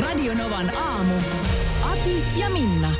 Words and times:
Radionovan 0.00 0.76
aamu. 0.76 1.14
Ati 1.82 2.22
ja 2.36 2.50
Minna. 2.50 2.90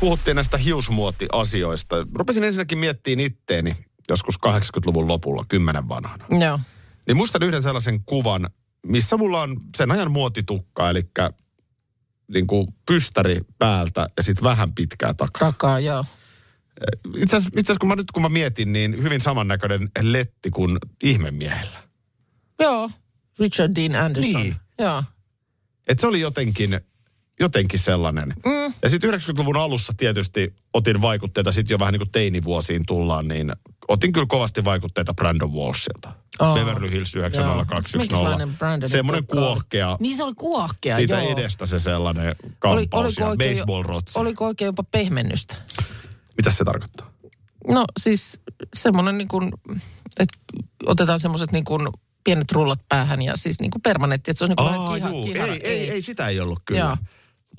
puhuttiin 0.00 0.34
näistä 0.34 0.58
hiusmuotti-asioista. 0.58 1.96
Rupesin 2.14 2.44
ensinnäkin 2.44 2.78
miettimään 2.78 3.26
itteeni 3.26 3.76
joskus 4.08 4.34
80-luvun 4.46 5.08
lopulla, 5.08 5.44
kymmenen 5.48 5.88
vanhana. 5.88 6.24
Joo. 6.40 6.60
Niin 7.06 7.16
muistan 7.16 7.42
yhden 7.42 7.62
sellaisen 7.62 8.04
kuvan, 8.06 8.50
missä 8.86 9.16
mulla 9.16 9.42
on 9.42 9.56
sen 9.76 9.92
ajan 9.92 10.12
muotitukka, 10.12 10.90
eli 10.90 11.02
niin 12.32 12.46
kuin 12.46 12.68
pystäri 12.86 13.40
päältä 13.58 14.08
ja 14.16 14.22
sitten 14.22 14.44
vähän 14.44 14.72
pitkää 14.74 15.14
takaa. 15.14 15.52
Takaa, 15.52 15.80
joo. 15.80 16.04
Itse 17.16 17.36
asiassa, 17.36 17.60
itse 17.60 17.72
asiassa 17.72 17.80
kun 17.80 17.88
mä 17.88 17.96
nyt 17.96 18.10
kun 18.10 18.22
mä 18.22 18.28
mietin, 18.28 18.72
niin 18.72 19.02
hyvin 19.02 19.20
samannäköinen 19.20 19.90
letti 20.00 20.50
kuin 20.50 20.78
ihmemiehellä. 21.02 21.82
Joo. 22.58 22.90
Richard 23.38 23.72
Dean 23.76 24.04
Anderson. 24.04 24.42
Niin. 24.42 24.56
Joo. 24.78 25.02
Et 25.88 25.98
se 25.98 26.06
oli 26.06 26.20
jotenkin, 26.20 26.80
jotenkin 27.40 27.78
sellainen. 27.80 28.34
Mm. 28.46 28.74
Ja 28.82 28.88
sitten 28.88 29.10
90-luvun 29.14 29.56
alussa 29.56 29.92
tietysti 29.96 30.54
otin 30.74 31.00
vaikutteita, 31.02 31.52
sitten 31.52 31.74
jo 31.74 31.78
vähän 31.78 31.92
niin 31.92 32.00
kuin 32.00 32.10
teinivuosiin 32.10 32.82
tullaan, 32.86 33.28
niin 33.28 33.52
otin 33.88 34.12
kyllä 34.12 34.26
kovasti 34.26 34.64
vaikutteita 34.64 35.14
Brandon 35.14 35.52
Walshilta. 35.52 36.12
Aa. 36.38 36.54
Beverly 36.54 36.90
Hills 36.90 37.14
Joo. 37.14 37.20
90210. 37.26 38.08
Minkälainen 38.08 38.56
Brandon 38.56 38.88
Semmoinen 38.88 39.24
oli? 39.32 39.40
kuohkea, 39.40 39.96
Niin 40.00 40.16
se 40.16 40.22
oli 40.24 40.34
kuohkea, 40.34 40.96
siitä 40.96 41.22
joo. 41.22 41.32
edestä 41.32 41.66
se 41.66 41.78
sellainen 41.78 42.36
Oli, 42.64 42.86
kampaus 42.88 43.18
oliko, 43.18 43.44
ja 43.44 43.50
baseball-rotsi. 43.50 44.12
oliko 44.20 44.46
oikein 44.46 44.66
jopa 44.66 44.82
pehmennystä? 44.82 45.56
Mitä 46.36 46.50
se 46.50 46.64
tarkoittaa? 46.64 47.10
No 47.68 47.84
siis 48.00 48.40
semmoinen 48.76 49.18
niin 49.18 49.28
kuin, 49.28 49.52
että 50.20 50.38
otetaan 50.86 51.20
semmoiset 51.20 51.52
niin 51.52 51.64
kuin 51.64 51.88
pienet 52.28 52.52
rullat 52.52 52.80
päähän 52.88 53.22
ja 53.22 53.36
siis 53.36 53.60
niin 53.60 53.70
kuin 53.70 53.82
permanentti, 53.82 54.30
että 54.30 54.38
se 54.38 54.44
on 54.44 54.48
niin 54.48 54.56
kuin 54.56 54.68
Aa, 54.68 54.92
vähän 54.92 55.12
kiha, 55.12 55.24
kihara. 55.24 55.52
Ei, 55.52 55.60
ei, 55.66 55.90
ei, 55.90 56.02
sitä 56.02 56.28
ei 56.28 56.40
ollut 56.40 56.60
kyllä. 56.64 56.80
Joo. 56.80 56.96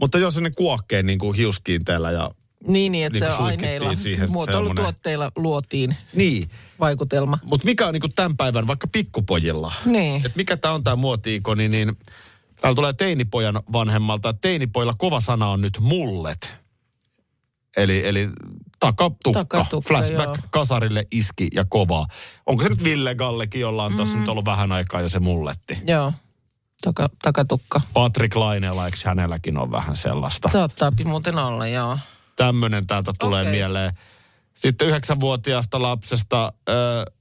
Mutta 0.01 0.17
jos 0.17 0.37
ne 0.37 0.49
kuohkeen 0.51 1.05
niin 1.05 1.19
kuin 1.19 1.37
hiuskiinteellä 1.37 2.11
ja... 2.11 2.31
Niin, 2.67 2.91
niin, 2.91 3.05
että 3.05 3.19
Niin 3.19 3.31
se 3.31 3.37
kuin 3.37 3.45
aineilla, 3.47 3.91
muotoilutuotteilla 4.29 5.31
luotiin 5.35 5.95
Niin. 6.13 6.49
vaikutelma. 6.79 7.39
Mutta 7.43 7.65
mikä 7.65 7.87
on 7.87 7.93
niin 7.93 8.01
kuin 8.01 8.13
tämän 8.13 8.37
päivän 8.37 8.67
vaikka 8.67 8.87
pikkupojilla? 8.87 9.73
Niin. 9.85 10.15
että 10.25 10.37
mikä 10.37 10.57
tämä 10.57 10.73
on 10.73 10.83
tämä 10.83 10.95
muoti-ikoni, 10.95 11.67
niin 11.67 11.97
täällä 12.61 12.75
tulee 12.75 12.93
teinipojan 12.93 13.59
vanhemmalta. 13.71 14.29
että 14.29 14.41
Teinipoilla 14.41 14.95
kova 14.97 15.19
sana 15.21 15.49
on 15.49 15.61
nyt 15.61 15.77
mullet. 15.79 16.55
Eli, 17.77 18.07
eli 18.07 18.29
takatukka, 18.79 19.31
Takatukka, 19.33 19.87
flashback 19.87 20.27
joo. 20.27 20.47
kasarille 20.49 21.07
iski 21.11 21.47
ja 21.53 21.65
kovaa. 21.69 22.07
Onko 22.45 22.63
se 22.63 22.69
nyt 22.69 22.83
Ville 22.83 23.15
Gallekin, 23.15 23.61
jolla 23.61 23.85
on 23.85 23.91
Mm. 23.91 23.95
tuossa 23.95 24.17
nyt 24.17 24.27
ollut 24.27 24.45
vähän 24.45 24.71
aikaa 24.71 25.01
jo 25.01 25.09
se 25.09 25.19
mulletti? 25.19 25.77
Joo, 25.87 26.13
Taka, 26.81 27.09
takatukka. 27.21 27.81
Patrick 27.93 28.35
Lainella, 28.35 28.85
eikö 28.85 28.97
hänelläkin 29.05 29.57
on 29.57 29.71
vähän 29.71 29.95
sellaista? 29.95 30.49
Saattaa 30.49 30.91
muuten 31.05 31.37
olla, 31.37 31.67
joo. 31.67 31.97
Tämmöinen 32.35 32.87
täältä 32.87 33.13
tulee 33.19 33.41
Okei. 33.41 33.51
mieleen. 33.53 33.93
Sitten 34.55 34.87
yhdeksänvuotiaasta 34.87 35.81
lapsesta, 35.81 36.53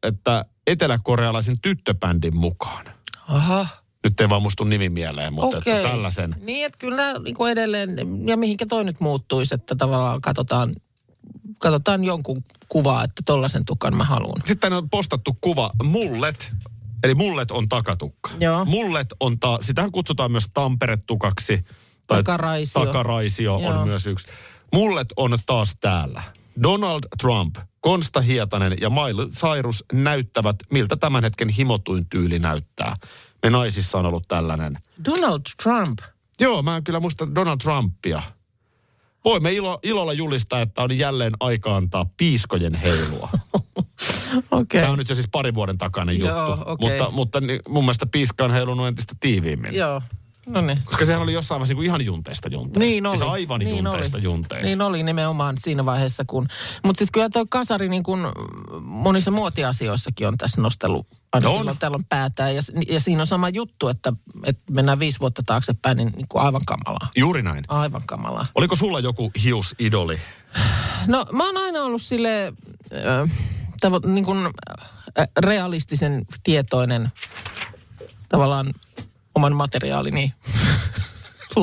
että 0.02 0.44
eteläkorealaisen 0.66 1.56
tyttöbändin 1.62 2.36
mukaan. 2.36 2.86
Aha. 3.28 3.66
Nyt 4.04 4.20
ei 4.20 4.28
vaan 4.28 4.42
mustu 4.42 4.64
nimi 4.64 4.88
mieleen, 4.88 5.32
mutta 5.32 5.58
Okei. 5.58 5.76
että 5.76 5.88
tällaisen. 5.88 6.36
Niin, 6.40 6.66
että 6.66 6.78
kyllä 6.78 7.12
niin 7.18 7.34
kuin 7.36 7.52
edelleen, 7.52 7.90
ja 8.28 8.36
mihinkä 8.36 8.66
toi 8.66 8.84
nyt 8.84 9.00
muuttuisi, 9.00 9.54
että 9.54 9.74
tavallaan 9.76 10.20
katsotaan, 10.20 10.74
katsotaan 11.58 12.04
jonkun 12.04 12.44
kuvaa, 12.68 13.04
että 13.04 13.22
tollaisen 13.26 13.64
tukan 13.64 13.96
mä 13.96 14.04
haluan. 14.04 14.42
Sitten 14.44 14.72
on 14.72 14.90
postattu 14.90 15.36
kuva 15.40 15.70
mullet, 15.82 16.52
eli 17.02 17.14
mullet 17.14 17.50
on 17.50 17.68
takatukka. 17.68 18.30
Joo. 18.40 18.64
Mullet 18.64 19.06
on, 19.20 19.38
ta- 19.38 19.58
sitähän 19.62 19.92
kutsutaan 19.92 20.32
myös 20.32 20.48
Tampere-tukaksi. 20.54 21.64
Tai 22.06 22.18
Takaraisio. 22.18 22.84
Takaraisio 22.84 23.58
Joo. 23.58 23.70
on 23.70 23.88
myös 23.88 24.06
yksi. 24.06 24.26
Mullet 24.72 25.08
on 25.16 25.38
taas 25.46 25.76
täällä. 25.80 26.22
Donald 26.62 27.00
Trump, 27.20 27.56
Konsta 27.80 28.20
Hietanen 28.20 28.76
ja 28.80 28.90
Miley 28.90 29.28
Cyrus 29.28 29.84
näyttävät, 29.92 30.56
miltä 30.70 30.96
tämän 30.96 31.24
hetken 31.24 31.48
himotuin 31.48 32.06
tyyli 32.10 32.38
näyttää. 32.38 32.96
Me 33.42 33.50
naisissa 33.50 33.98
on 33.98 34.06
ollut 34.06 34.28
tällainen. 34.28 34.78
Donald 35.04 35.40
Trump. 35.62 35.98
Joo, 36.40 36.62
mä 36.62 36.76
en 36.76 36.84
kyllä 36.84 37.00
muista 37.00 37.34
Donald 37.34 37.58
Trumpia. 37.58 38.22
Voimme 39.28 39.52
ilo, 39.52 39.78
ilolla 39.82 40.12
julistaa, 40.12 40.60
että 40.60 40.82
on 40.82 40.98
jälleen 40.98 41.32
aika 41.40 41.76
antaa 41.76 42.06
piiskojen 42.16 42.74
heilua. 42.74 43.28
Okei. 44.50 44.80
Tämä 44.80 44.92
on 44.92 44.98
nyt 44.98 45.08
jo 45.08 45.14
siis 45.14 45.28
pari 45.32 45.54
vuoden 45.54 45.78
takainen 45.78 46.18
Joo, 46.18 46.48
juttu. 46.48 46.64
okei. 46.66 46.90
Mutta, 46.90 47.10
mutta 47.10 47.40
niin, 47.40 47.60
mun 47.68 47.84
mielestä 47.84 48.06
piiska 48.06 48.44
on 48.44 48.50
heilunut 48.50 48.86
entistä 48.86 49.14
tiiviimmin. 49.20 49.74
Joo. 49.74 50.02
No 50.46 50.60
niin. 50.60 50.78
Koska 50.84 51.04
sehän 51.04 51.22
oli 51.22 51.32
jossain 51.32 51.58
vaiheessa 51.58 51.72
niin 51.72 51.76
kuin 51.76 51.86
ihan 51.86 52.04
junteista 52.04 52.48
junteen. 52.48 52.80
Niin 52.80 53.06
oli. 53.06 53.18
Siis 53.18 53.30
aivan 53.30 53.60
niin 53.60 53.84
junteista 53.84 54.18
oli. 54.18 54.24
junteen. 54.24 54.64
Niin 54.64 54.82
oli 54.82 55.02
nimenomaan 55.02 55.58
siinä 55.58 55.84
vaiheessa, 55.84 56.24
kun... 56.26 56.48
Mutta 56.84 56.98
siis 56.98 57.10
kyllä 57.10 57.28
tuo 57.32 57.46
kasari 57.48 57.88
niin 57.88 58.02
kuin 58.02 58.20
monissa 58.80 59.30
muotiasioissakin 59.30 60.28
on 60.28 60.36
tässä 60.36 60.60
nostellut 60.60 61.06
aina 61.32 61.48
On. 61.48 61.58
silloin 61.58 61.78
tällöin 61.78 62.04
päätään. 62.08 62.54
Ja, 62.54 62.62
ja 62.88 63.00
siinä 63.00 63.22
on 63.22 63.26
sama 63.26 63.48
juttu, 63.48 63.88
että, 63.88 64.12
että 64.44 64.62
mennään 64.72 64.98
viisi 64.98 65.20
vuotta 65.20 65.42
taaksepäin, 65.46 65.96
niin, 65.96 66.12
niin 66.16 66.28
kuin 66.28 66.42
aivan 66.42 66.62
kamalaa. 66.66 67.08
Juuri 67.16 67.42
näin. 67.42 67.64
Aivan 67.68 68.02
kamalaa. 68.06 68.46
Oliko 68.54 68.76
sulla 68.76 69.00
joku 69.00 69.30
hiusidoli? 69.44 70.18
No 71.06 71.26
mä 71.32 71.46
oon 71.46 71.56
aina 71.56 71.82
ollut 71.82 72.02
sille 72.02 72.52
äh, 72.92 73.30
tavo, 73.80 74.00
niin 74.06 74.24
kuin, 74.24 74.46
äh, 74.46 75.28
realistisen 75.38 76.26
tietoinen 76.42 77.12
tavallaan 78.28 78.66
oman 79.34 79.56
materiaalini 79.56 80.34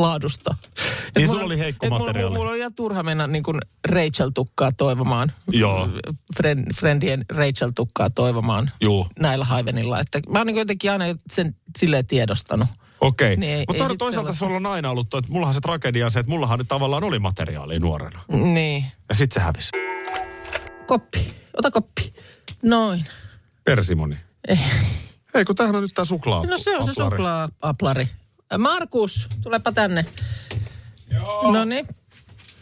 laadusta. 0.02 0.56
Et 0.58 1.16
Niin 1.16 1.28
mulla 1.28 1.40
sulla 1.40 1.46
oli 1.46 1.60
heikko 1.60 1.90
materiaali. 1.90 2.20
Mulla, 2.30 2.38
mulla 2.40 2.52
oli 2.52 2.60
ihan 2.60 2.74
turha 2.76 3.04
mennä 3.04 3.28
niin 3.28 3.44
kuin 3.44 3.58
Rachel-tukkaa 3.90 4.72
toivomaan. 4.72 5.32
Joo. 5.52 5.90
Friend, 6.38 6.74
friendien 6.74 7.26
Rachel-tukkaa 7.32 8.10
toivomaan 8.10 8.72
Juu. 8.82 9.08
näillä 9.20 9.46
haivenilla. 9.46 10.00
Että 10.00 10.20
mä 10.30 10.40
oon 10.40 10.48
niin 10.48 10.58
jotenkin 10.58 10.92
aina 10.92 11.06
sen 11.32 11.56
silleen 11.80 12.08
tiedostanut. 12.08 12.68
Okei. 13.02 13.38
Niin, 13.38 13.52
ei- 13.52 13.66
Mutta 13.68 13.84
toisaalta 13.84 14.12
sellaista. 14.12 14.40
sulla 14.40 14.58
on 14.58 14.66
aina 14.66 14.90
ollut, 14.92 15.10
toi, 15.10 15.20
että 15.20 15.32
mullahan 15.32 15.54
se 15.54 15.62
tragedia 15.62 16.06
on 16.06 16.12
se, 16.12 16.20
että 16.20 16.30
mullahan 16.30 16.60
nyt 16.60 16.68
tavallaan 16.68 17.04
oli 17.04 17.20
materiaalia 17.20 17.80
nuorena. 17.80 18.20
Niin. 18.32 18.86
Ja 19.10 19.16
sit 19.16 19.32
se 19.32 19.40
hävisi. 19.40 19.70
Koppi. 20.88 21.34
Ota 21.58 21.72
koppi. 21.72 22.14
Noin. 22.64 23.06
Persimoni. 23.64 24.18
Ei. 24.48 24.60
Ei, 25.34 25.46
kun 25.46 25.56
tämähän 25.56 25.76
on 25.76 25.82
nyt 25.82 25.92
tää 25.94 26.06
suklaa. 26.06 26.46
No 26.46 26.58
se 26.58 26.78
on 26.78 26.86
se 26.86 26.92
aplari. 26.92 27.12
suklaa-aplari. 27.18 28.08
Markus, 28.58 29.28
tulepa 29.44 29.72
tänne. 29.72 30.06
Joo. 31.12 31.52
No 31.52 31.66
niin. 31.66 31.86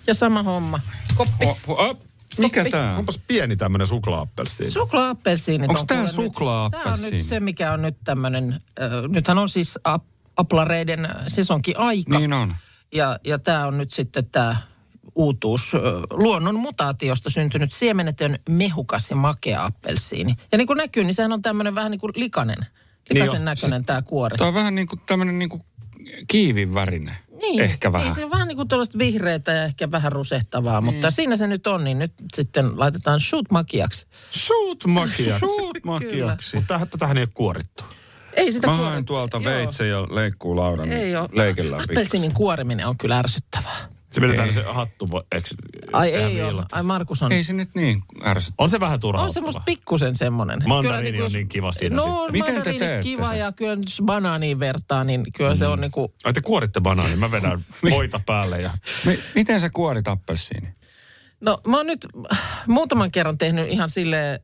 Ja 0.07 0.13
sama 0.13 0.43
homma. 0.43 0.79
Koppi. 1.15 1.45
O, 1.45 1.57
o, 1.67 1.97
mikä 2.37 2.59
Koppi. 2.59 2.71
tää 2.71 2.91
on? 2.91 2.97
Onpas 2.97 3.21
pieni 3.27 3.55
tämmönen 3.55 3.87
suklaa-appelsiini. 3.87 4.71
Suklaa-appelsiinit 4.71 5.69
Onks 5.69 5.81
on 5.81 5.87
tää 5.87 6.07
suklaa-appelsiini? 6.07 6.83
Tää 6.83 6.93
on 6.93 7.11
nyt 7.11 7.25
se, 7.25 7.39
mikä 7.39 7.71
on 7.71 7.81
nyt 7.81 7.97
tämmönen, 8.03 8.53
äh, 8.53 8.89
nythän 9.09 9.37
on 9.37 9.49
siis 9.49 9.79
ap- 9.83 10.03
aplareiden 10.37 11.09
sesonkin 11.27 11.77
aika. 11.79 12.19
Niin 12.19 12.33
on. 12.33 12.55
Ja, 12.93 13.19
ja 13.23 13.39
tämä 13.39 13.67
on 13.67 13.77
nyt 13.77 13.91
sitten 13.91 14.25
tämä 14.25 14.57
uutuus, 15.15 15.71
luonnon 16.09 16.59
mutaatiosta 16.59 17.29
syntynyt 17.29 17.71
siemenetön 17.71 18.39
mehukas 18.49 19.09
ja 19.09 19.15
makea 19.15 19.65
appelsiini. 19.65 20.35
Ja 20.51 20.57
niin 20.57 20.67
kuin 20.67 20.77
näkyy, 20.77 21.03
niin 21.03 21.13
sehän 21.13 21.33
on 21.33 21.41
tämmöinen 21.41 21.75
vähän 21.75 21.91
niin 21.91 21.99
kuin 21.99 22.13
likainen, 22.15 22.57
likaisen 23.13 23.39
on. 23.39 23.45
näköinen 23.45 23.85
tämä 23.85 24.01
kuori. 24.01 24.37
Tää 24.37 24.47
on 24.47 24.53
vähän 24.53 24.75
niinku 24.75 24.95
tämmönen 24.95 25.39
niinku 25.39 25.65
kiivin 26.27 26.73
värinen. 26.73 27.15
Niin, 27.41 27.61
Ehkä 27.61 27.91
vähän. 27.91 28.07
Niin, 28.07 28.15
se 28.15 28.25
on 28.25 28.31
vähän 28.31 28.47
niin 28.47 28.55
kuin 28.55 28.67
tuollaista 28.67 28.97
vihreätä 28.97 29.51
ja 29.51 29.63
ehkä 29.63 29.91
vähän 29.91 30.11
rusehtavaa, 30.11 30.81
Niin. 30.81 30.93
mutta 30.93 31.11
siinä 31.11 31.37
se 31.37 31.47
nyt 31.47 31.67
on, 31.67 31.83
niin 31.83 31.99
nyt 31.99 32.13
sitten 32.35 32.79
laitetaan 32.79 33.19
shoot 33.19 33.51
makiaksi. 33.51 34.07
Suut 34.31 34.83
makia. 34.87 35.39
Suut 35.39 35.77
makiaksi. 35.83 36.55
Mutta 36.55 36.73
tähän, 36.73 36.89
tätähän 36.89 37.17
ei 37.17 37.23
ole 37.23 37.29
kuorittu. 37.33 37.83
Ei 38.33 38.51
sitä 38.51 38.67
Mä 38.67 38.75
haen 38.77 39.05
tuolta 39.05 39.37
Joo. 39.37 39.45
veitsen 39.45 39.89
ja 39.89 40.01
leikkuu 40.01 40.55
laudan, 40.55 40.91
Ei 40.91 41.03
niin 41.05 41.19
ole. 41.19 41.29
leikellään 41.31 41.79
pikkasen. 41.81 41.97
Appelsiinin 41.97 42.33
kuoriminen 42.33 42.87
on 42.87 42.97
kyllä 42.97 43.17
ärsyttävää. 43.19 43.77
Se 44.13 44.21
vedetään 44.21 44.47
Ei. 44.47 44.53
se 44.53 44.63
hattu, 44.63 45.07
eks, 45.31 45.55
Ai 45.93 46.09
ei 46.09 46.43
ole. 46.43 46.63
Ai 46.71 46.83
Markus 46.83 47.21
on. 47.23 47.31
Ei 47.31 47.43
se 47.43 47.53
nyt 47.53 47.69
niin 47.75 48.01
ärsytä. 48.25 48.55
On 48.57 48.69
se 48.69 48.79
vähän 48.79 48.99
turhauttava. 48.99 49.27
On 49.27 49.33
semmoista 49.33 49.61
pikkusen 49.65 50.15
semmoinen. 50.15 50.59
Mandariini 50.67 51.11
kyllä 51.11 51.25
on 51.25 51.31
niin 51.31 51.47
kiva 51.47 51.71
siinä 51.71 51.95
No 51.95 52.01
sitten. 52.01 52.19
on 52.19 52.31
Miten 52.31 52.55
te 52.55 52.73
teette 52.73 52.99
kiva 53.03 53.25
sen? 53.29 53.39
ja 53.39 53.51
kyllä 53.51 53.75
nyt 53.75 53.85
jos 53.89 54.01
banaaniin 54.05 54.59
vertaa, 54.59 55.03
niin 55.03 55.23
kyllä 55.35 55.55
se 55.55 55.67
on 55.67 55.81
niinku... 55.81 56.13
Ai 56.23 56.33
te 56.33 56.41
kuoritte 56.41 56.81
banaanin, 56.81 57.19
mä 57.19 57.31
vedän 57.31 57.65
voita 57.91 58.19
päälle 58.25 58.61
ja... 58.61 58.71
Mi- 59.05 59.19
miten 59.35 59.59
sä 59.59 59.69
kuorit 59.69 60.07
appelsiini? 60.07 60.67
No 61.41 61.61
mä 61.67 61.77
oon 61.77 61.87
nyt 61.87 62.07
muutaman 62.67 63.11
kerran 63.11 63.37
tehnyt 63.37 63.69
ihan 63.71 63.89
silleen, 63.89 64.39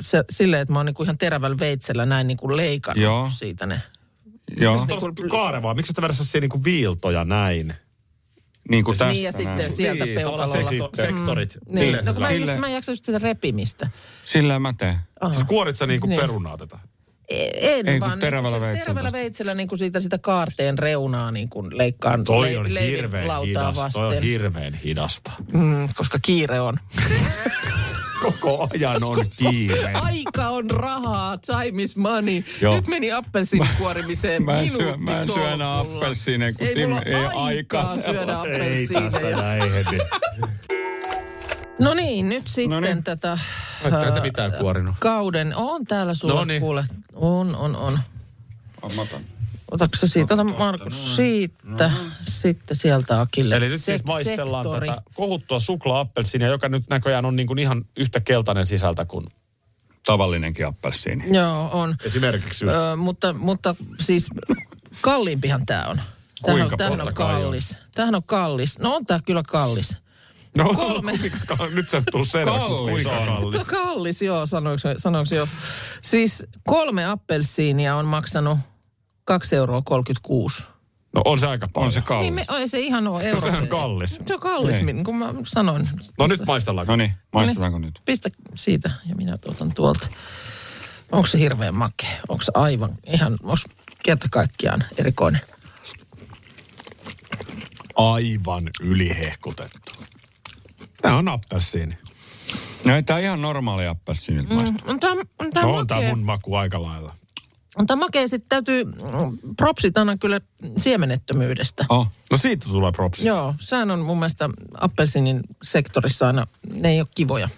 se, 0.00 0.24
silleen 0.30 0.62
että 0.62 0.72
mä 0.72 0.78
oon 0.78 0.86
niinku 0.86 1.02
ihan 1.02 1.18
terävällä 1.18 1.58
veitsellä 1.58 2.06
näin 2.06 2.26
niinku 2.26 2.56
leikannut 2.56 3.02
Joo. 3.02 3.30
siitä 3.32 3.66
ne. 3.66 3.82
Joo, 4.60 4.78
Se 4.86 4.94
on 5.06 5.28
kaarevaa. 5.30 5.74
Miksi 5.74 5.92
te 5.92 6.02
vedä 6.02 6.12
siinä 6.12 6.40
niinku 6.40 6.64
viiltoja 6.64 7.24
näin? 7.24 7.74
Niin 8.68 8.84
kuin 8.84 8.98
tästä 8.98 9.12
Niin 9.12 9.24
ja 9.24 9.32
sitten 9.32 9.56
näin. 9.56 9.72
sieltä 9.72 10.04
niin, 10.04 10.14
peukalolla. 10.14 10.44
tavallaan 10.46 10.74
sekto- 10.74 10.90
sektorit. 10.96 11.58
Niin. 11.66 11.78
Silleen 11.78 12.04
No 12.04 12.12
se 12.12 12.16
kun 12.18 12.22
mä, 12.28 12.32
just, 12.32 12.58
mä 12.58 12.66
en 12.66 12.72
jaksa 12.74 12.92
just 12.92 13.04
sitä 13.04 13.18
repimistä. 13.18 13.90
Sillä 14.24 14.58
mä 14.58 14.74
teen. 14.78 14.98
Siis 15.30 15.44
kuorit 15.44 15.76
sä 15.76 15.86
niinku 15.86 16.06
Niin. 16.06 16.20
perunaa 16.20 16.56
tätä? 16.58 16.78
En, 17.60 17.88
Ei, 17.88 18.00
vaan 18.00 18.18
terävällä 18.18 18.56
niin, 18.56 18.62
veitsellä 18.66 18.84
terävällä 18.84 19.12
veitsellä 19.12 19.54
niin 19.54 19.68
kuin 19.68 19.78
siitä, 19.78 20.00
sitä 20.00 20.18
kaarteen 20.18 20.78
reunaa 20.78 21.30
niin 21.30 21.48
kuin 21.48 21.78
leikkaan 21.78 22.24
Toi 22.24 22.52
le- 22.52 22.58
on 22.58 22.66
hirveän 22.66 23.40
hidasta. 23.42 23.88
Toi 23.92 24.16
on 24.16 24.22
hirveän 24.22 24.74
hidasta. 24.74 25.32
mm, 25.52 25.88
koska 25.96 26.18
kiire 26.22 26.60
on. 26.60 26.74
Koko 28.22 28.68
ajan 28.74 29.04
on 29.04 29.26
kiire. 29.38 29.92
Aika 29.94 30.48
on 30.48 30.70
rahaa, 30.70 31.38
time 31.38 31.82
is 31.82 31.96
money. 31.96 32.44
Joo. 32.60 32.74
Nyt 32.74 32.86
meni 32.88 33.12
appelsiinikuorimiseen 33.12 34.42
Mä 34.42 34.58
en 34.60 34.68
syö, 34.68 34.96
mä 34.96 35.20
en 35.22 35.32
syö 35.32 35.50
enää 35.52 35.76
tolkulla. 35.76 35.96
appelsiineja, 35.98 36.52
kun 36.52 36.66
Ei 36.66 36.74
siinä 36.74 36.88
mulla 36.88 37.02
ei 37.02 37.14
aikaa 37.34 37.94
syödä 37.94 38.36
sellaiseen. 38.42 38.62
Ei. 38.62 38.88
No 41.78 41.94
niin, 41.94 42.28
nyt 42.28 42.46
sitten 42.46 42.70
No 42.70 42.80
niin. 42.80 43.04
tätä 43.04 43.38
Ette 43.84 43.96
ää, 43.96 44.20
mitään 44.22 44.52
kuorinut. 44.52 44.94
kauden. 44.98 45.56
On 45.56 45.84
täällä 45.84 46.14
sulla 46.14 46.34
No 46.34 46.44
niin. 46.44 46.60
kuule. 46.60 46.84
On, 47.14 47.56
on, 47.56 47.76
on. 47.76 47.98
Mä 48.96 49.02
otan. 49.02 49.20
Otatko 49.70 49.96
sä 49.96 50.06
siitä? 50.06 50.34
Ota 50.34 50.44
Markus 50.44 51.16
siitä. 51.16 51.90
Sitten 52.22 52.76
sieltä 52.76 53.20
Akille. 53.20 53.56
Eli 53.56 53.68
nyt 53.68 53.80
siis 53.80 54.04
maistellaan 54.04 54.64
sektori. 54.64 54.88
tätä 54.88 55.02
kohuttua 55.14 55.60
suklaa-appelsiinia, 55.60 56.48
joka 56.48 56.68
nyt 56.68 56.84
näköjään 56.90 57.24
on 57.24 57.36
niin 57.36 57.46
kuin 57.46 57.58
ihan 57.58 57.84
yhtä 57.96 58.20
keltainen 58.20 58.66
sisältä 58.66 59.04
kuin 59.04 59.26
Tavallinenkin 60.06 60.66
appelsiini. 60.66 61.24
Joo, 61.36 61.70
on. 61.72 61.96
esimerkiksi 62.04 62.64
just. 62.64 62.76
Ö, 62.76 62.96
mutta, 62.96 63.32
mutta 63.32 63.74
siis 64.00 64.28
kalliimpihan 65.00 65.66
tämä 65.66 65.84
on. 65.88 66.00
Tämähän 66.42 66.68
Kuinka 66.68 66.74
on, 66.74 66.78
tämähän 66.78 67.08
on 67.08 67.14
kai 67.14 67.34
on. 67.36 67.42
kallis. 67.42 67.76
Tämähän 67.94 68.14
on 68.14 68.22
kallis. 68.26 68.78
No 68.78 68.94
on 68.96 69.06
tämä 69.06 69.20
kyllä 69.26 69.42
kallis. 69.48 69.96
No, 70.56 70.64
kolme. 70.74 71.12
kuinka- 71.46 71.66
nyt 71.74 71.88
se 71.88 72.02
tuu 72.10 72.24
selväksi, 72.24 72.68
mutta 72.68 72.90
kuinka 72.92 73.10
Kallis 73.10 73.28
on. 73.28 73.42
kallis. 73.42 73.66
Kallis, 73.68 74.22
joo, 74.22 74.46
sanoiko, 74.46 74.88
sanoiko 74.96 75.34
jo. 75.34 75.48
Siis 76.02 76.46
kolme 76.64 77.04
appelsiiniä 77.04 77.96
on 77.96 78.04
maksanut 78.06 78.58
2 79.28 79.56
euroa 79.56 79.82
36. 79.82 80.62
No 81.14 81.22
on 81.24 81.38
se 81.38 81.46
aika 81.46 81.68
paljon. 81.72 81.86
On 81.86 81.92
se 81.92 81.98
Niin 82.00 82.04
kallis. 82.06 82.34
me, 82.34 82.44
ei 82.58 82.68
se 82.68 82.80
ihan 82.80 83.08
ole 83.08 83.22
euro. 83.22 83.40
Se 83.40 83.56
on 83.56 83.68
kallis. 83.68 84.20
Se 84.26 84.34
on 84.34 84.40
kallis, 84.40 84.76
Ei. 84.76 84.84
niin 84.84 85.04
kuin 85.04 85.16
mä 85.16 85.34
sanoin. 85.46 85.88
No 86.18 86.26
nyt 86.26 86.40
maistellaan. 86.46 86.86
No 86.86 86.96
niin, 86.96 87.12
maistetaanko 87.32 87.78
nyt? 87.78 88.02
Pistä 88.04 88.28
siitä 88.54 88.90
ja 89.08 89.14
minä 89.14 89.38
tuotan 89.38 89.72
tuolta. 89.74 90.08
Onko 91.12 91.26
se 91.26 91.38
hirveän 91.38 91.74
makea? 91.74 92.16
Onko 92.28 92.44
se 92.44 92.52
aivan 92.54 92.90
ihan, 93.06 93.32
onko 93.42 93.56
kerta 94.04 94.28
kaikkiaan 94.30 94.84
erikoinen? 94.98 95.40
Aivan 97.96 98.70
ylihehkutettu. 98.80 100.04
Tämä 101.02 101.16
on 101.16 101.28
appelsiini. 101.28 101.98
No 102.84 102.94
ei 102.96 103.02
tää 103.02 103.18
ihan 103.18 103.40
normaali 103.42 103.86
appelsiini 103.86 104.40
nyt 104.40 104.50
maistuu. 104.50 104.90
On 104.90 105.00
tämä, 105.00 105.22
on 105.38 105.50
tämä 105.50 105.66
No 105.66 105.76
on 105.76 105.86
tää 105.86 105.96
makea. 105.96 106.10
mun 106.10 106.24
maku 106.24 106.54
aika 106.54 106.82
lailla. 106.82 107.14
Tämä 107.86 108.00
makea. 108.04 108.28
Sitten 108.28 108.48
täytyy, 108.48 108.84
mm, 108.84 109.38
propsit 109.56 109.98
annan 109.98 110.18
kyllä 110.18 110.40
siemenettömyydestä. 110.76 111.84
Oh, 111.88 112.06
No 112.30 112.36
siitä 112.36 112.66
tulee 112.68 112.92
propsit. 112.92 113.26
Joo, 113.26 113.54
sehän 113.60 113.90
on 113.90 113.98
mun 114.00 114.18
mielestä 114.18 114.48
appelsinin 114.80 115.40
sektorissa 115.62 116.26
aina, 116.26 116.46
ne 116.72 116.88
ei 116.88 117.00
ole 117.00 117.08
kivoja. 117.14 117.48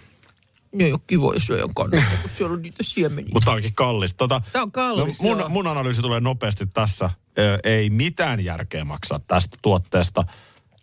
Ne 0.71 0.83
ei 0.83 0.91
ole 0.91 0.99
kivoja 1.07 1.39
syöjän 1.39 1.73
kannalta, 1.75 2.07
kun 2.21 2.29
siellä 2.37 2.53
on 2.53 2.61
niitä 2.61 2.83
siemeniä. 2.83 3.31
Mutta 3.33 3.51
onkin 3.51 3.73
kallis. 3.75 4.13
Tota, 4.13 4.41
Tää 4.53 4.61
on 4.61 4.71
kallis, 4.71 5.21
no, 5.21 5.29
joo. 5.29 5.37
mun, 5.39 5.51
mun 5.51 5.67
analyysi 5.67 6.01
tulee 6.01 6.19
nopeasti 6.19 6.65
tässä. 6.65 7.09
Ö, 7.39 7.59
ei 7.63 7.89
mitään 7.89 8.39
järkeä 8.39 8.85
maksaa 8.85 9.19
tästä 9.27 9.57
tuotteesta. 9.61 10.23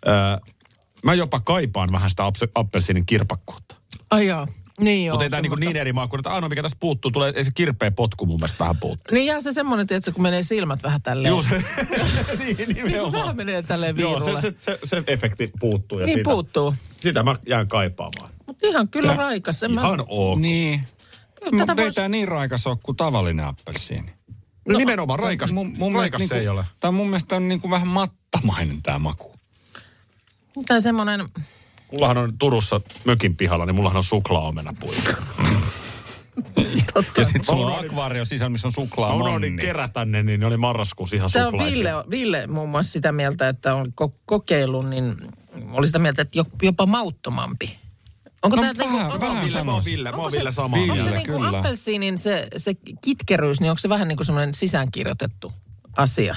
Ö, 0.06 0.10
mä 1.04 1.14
jopa 1.14 1.40
kaipaan 1.40 1.88
vähän 1.92 2.10
sitä 2.10 2.22
apse- 2.22 2.50
appelsiinin 2.54 3.06
kirpakkuutta. 3.06 3.74
Ai 4.10 4.26
jaa. 4.26 4.46
Niin 4.78 5.06
joo. 5.06 5.14
Mutta 5.14 5.24
ei 5.24 5.30
tämä 5.30 5.42
niin, 5.42 5.52
niin 5.60 5.76
eri 5.76 5.92
maa 5.92 6.08
kuin, 6.08 6.20
että 6.20 6.30
ainoa 6.30 6.48
mikä 6.48 6.62
tässä 6.62 6.76
puuttuu, 6.80 7.10
tulee, 7.10 7.32
ei 7.36 7.44
se 7.44 7.50
kirpeä 7.54 7.90
potku 7.90 8.26
mun 8.26 8.36
mielestä 8.40 8.58
vähän 8.58 8.76
puuttuu. 8.76 9.14
Niin 9.14 9.26
jää 9.26 9.40
se 9.42 9.52
semmoinen, 9.52 9.86
tietysti, 9.86 10.12
kun 10.12 10.22
menee 10.22 10.42
silmät 10.42 10.82
vähän 10.82 11.02
tälleen. 11.02 11.30
Joo, 11.32 11.42
se, 11.42 11.64
niin, 12.38 12.56
niin 12.56 12.68
nimenomaan. 12.68 13.12
vähän 13.12 13.36
menee 13.36 13.62
tälleen 13.62 13.96
Joo, 13.98 14.10
viirulle. 14.20 14.40
se, 14.40 14.54
se, 14.58 14.78
se, 14.78 14.78
se 14.84 15.02
efekti 15.06 15.50
puuttuu. 15.60 15.98
Ja 15.98 16.06
niin 16.06 16.16
siitä, 16.16 16.30
puuttuu. 16.30 16.74
Sitä 17.00 17.22
mä 17.22 17.36
jään 17.48 17.68
kaipaamaan. 17.68 18.30
Mutta 18.46 18.66
ihan 18.66 18.88
kyllä 18.88 19.08
Tää- 19.08 19.16
raikas. 19.16 19.62
En 19.62 19.72
mä- 19.72 19.80
Ihan 19.80 20.04
ok. 20.08 20.38
niin. 20.38 20.80
Tätä 21.44 21.56
Mutta 21.56 21.82
ei 21.82 21.88
vois- 21.90 21.94
tää 21.94 22.08
niin 22.08 22.28
raikas 22.28 22.66
ole 22.66 22.76
kuin 22.82 22.96
tavallinen 22.96 23.46
appelsiini. 23.46 24.12
No, 24.68 24.78
nimenomaan 24.78 25.18
raikas, 25.18 25.52
Mun, 25.52 25.74
mun 25.78 25.94
raikas 25.94 26.18
mielestä 26.18 26.34
se 26.34 26.38
ei 26.40 26.46
niinku- 26.46 26.58
ole. 26.58 26.64
Tää 26.80 26.90
mun 26.90 27.06
mielestä 27.06 27.36
on 27.36 27.48
niinku 27.48 27.70
vähän 27.70 27.88
mattamainen 27.88 28.82
tää 28.82 28.98
maku. 28.98 29.34
Tai 30.68 30.82
semmoinen, 30.82 31.20
Mullahan 31.92 32.18
on 32.18 32.38
Turussa 32.38 32.80
mökin 33.04 33.36
pihalla, 33.36 33.66
niin 33.66 33.74
mullahan 33.76 33.96
on 33.96 34.04
suklaaomenapuita. 34.04 35.10
totta. 36.94 37.20
Ja 37.20 37.24
sit 37.24 37.44
sulla 37.44 37.70
Mä 37.70 37.76
on 37.78 37.86
akvaario 37.86 38.24
sisällä, 38.24 38.50
missä 38.50 38.68
on 38.68 38.72
Mä 38.76 38.82
suklaa 38.84 39.14
unohdin 39.14 39.56
kerätä 39.56 40.04
ne, 40.04 40.22
niin 40.22 40.40
ne 40.40 40.46
oli 40.46 40.56
marraskuussa 40.56 41.16
ihan 41.16 41.30
Tämä 41.32 41.46
on. 41.48 41.54
Ville, 41.58 41.90
Ville 42.10 42.46
muun 42.46 42.68
muassa 42.68 42.92
sitä 42.92 43.12
mieltä, 43.12 43.48
että 43.48 43.74
on 43.74 43.86
ko- 44.02 44.12
kokeillut, 44.24 44.88
niin 44.88 45.14
oli 45.72 45.86
sitä 45.86 45.98
mieltä, 45.98 46.22
että 46.22 46.38
jo- 46.38 46.44
jopa 46.62 46.86
mauttomampi. 46.86 47.78
Onko 48.42 48.56
No 48.56 48.62
tämä 48.62 48.74
vähän- 48.78 48.92
niinku, 48.96 49.12
onko, 49.14 49.26
vähän 49.26 49.44
Ville, 49.44 49.64
mä 49.64 49.72
oon. 49.72 49.84
Ville, 49.84 50.10
mä 50.10 50.16
oon 50.16 50.24
Onko 50.24 50.30
se- 50.30 50.36
Ville 50.38 50.50
samaa 50.50 50.80
Ville, 50.80 50.92
onko 50.92 51.04
se 51.08 51.16
niinku 51.16 51.32
kyllä. 51.32 51.58
appelsiinin 51.58 52.18
se, 52.18 52.48
se 52.56 52.72
kitkeryys, 53.04 53.60
niin 53.60 53.70
onko 53.70 53.78
se 53.78 53.88
vähän 53.88 54.08
niin 54.08 54.16
kuin 54.16 54.26
semmoinen 54.26 54.54
sisäänkirjoitettu 54.54 55.52
asia? 55.96 56.36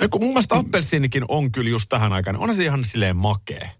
Ja 0.00 0.08
kun 0.08 0.20
mun 0.20 0.30
mielestä 0.30 0.54
appelsiinikin 0.56 1.24
on 1.28 1.52
kyllä 1.52 1.70
just 1.70 1.88
tähän 1.88 2.12
aikaan, 2.12 2.36
onhan 2.36 2.56
se 2.56 2.64
ihan 2.64 2.84
silleen 2.84 3.16
makee. 3.16 3.70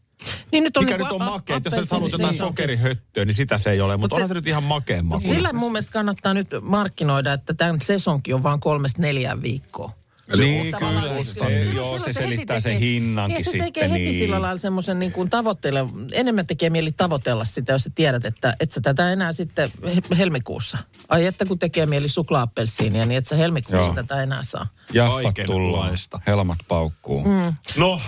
Niin 0.52 0.64
nyt 0.64 0.76
on 0.76 0.84
Mikä 0.84 0.98
niinku 0.98 1.14
nyt 1.14 1.22
on 1.22 1.28
makea, 1.32 1.56
että 1.56 1.76
jos 1.76 1.88
sä 1.88 1.94
haluat 1.94 2.12
jotain 2.12 2.30
niin. 2.30 2.38
sokerihöttöä, 2.38 3.24
niin 3.24 3.34
sitä 3.34 3.58
se 3.58 3.70
ei 3.70 3.80
ole. 3.80 3.96
Mutta 3.96 4.16
se- 4.16 4.22
onhan 4.22 4.28
se 4.28 4.34
nyt 4.34 4.46
ihan 4.46 4.62
makeen 4.62 5.04
maku. 5.06 5.28
Sillä 5.28 5.52
mun 5.52 5.72
mielestä 5.72 5.92
kannattaa 5.92 6.34
nyt 6.34 6.48
markkinoida, 6.62 7.32
että 7.32 7.54
tämän 7.54 7.80
sesonkin 7.80 8.34
on 8.34 8.42
vain 8.42 8.60
kolmesta 8.60 9.02
neljään 9.02 9.42
viikkoa. 9.42 9.92
Niin, 10.36 10.70
Tavallaan 10.70 11.08
kyllä. 11.08 11.22
Se, 11.24 11.32
silloin- 11.34 11.76
joo, 11.76 11.98
se 11.98 12.04
heti 12.06 12.12
selittää 12.18 12.60
sen 12.60 12.72
tekee- 12.72 12.88
hinnankin 12.88 13.34
niin, 13.36 13.44
se 13.44 13.50
sitten. 13.50 13.66
tekee 13.72 13.90
heti 13.90 14.02
niin. 14.04 14.14
sillä 14.14 14.42
lailla 14.42 14.58
semmoisen 14.58 14.98
niin 14.98 15.12
kuin 15.12 15.30
tavoitteelle. 15.30 15.84
Enemmän 16.12 16.46
tekee 16.46 16.70
mieli 16.70 16.92
tavoitella 16.92 17.44
sitä, 17.44 17.72
jos 17.72 17.82
sä 17.82 17.90
tiedät, 17.94 18.24
että 18.24 18.56
et 18.60 18.70
sä 18.70 18.80
tätä 18.80 19.12
enää 19.12 19.32
sitten 19.32 19.70
he- 19.84 20.16
helmikuussa. 20.18 20.78
Ai 21.08 21.26
että 21.26 21.44
kun 21.46 21.58
tekee 21.58 21.86
mieli 21.86 22.08
suklaappelsiinia, 22.08 23.06
niin 23.06 23.18
et 23.18 23.26
sä 23.26 23.36
helmikuussa 23.36 23.84
Joo. 23.86 23.94
tätä 23.94 24.22
enää 24.22 24.42
saa. 24.42 24.66
Jaffat 24.92 25.34
tullaan, 25.46 25.90
helmat 26.26 26.58
paukkuu. 26.68 27.24
Mm. 27.24 27.52
No, 27.76 28.00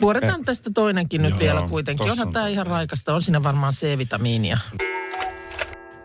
Vuodetaan 0.00 0.44
tästä 0.44 0.70
toinenkin 0.74 1.22
nyt 1.22 1.30
Joo, 1.30 1.38
vielä 1.38 1.68
kuitenkin. 1.68 2.10
Onhan 2.10 2.26
on 2.26 2.32
tämä 2.32 2.48
ihan 2.48 2.66
raikasta. 2.66 3.14
On 3.14 3.22
siinä 3.22 3.42
varmaan 3.42 3.72
C-vitamiinia. 3.72 4.58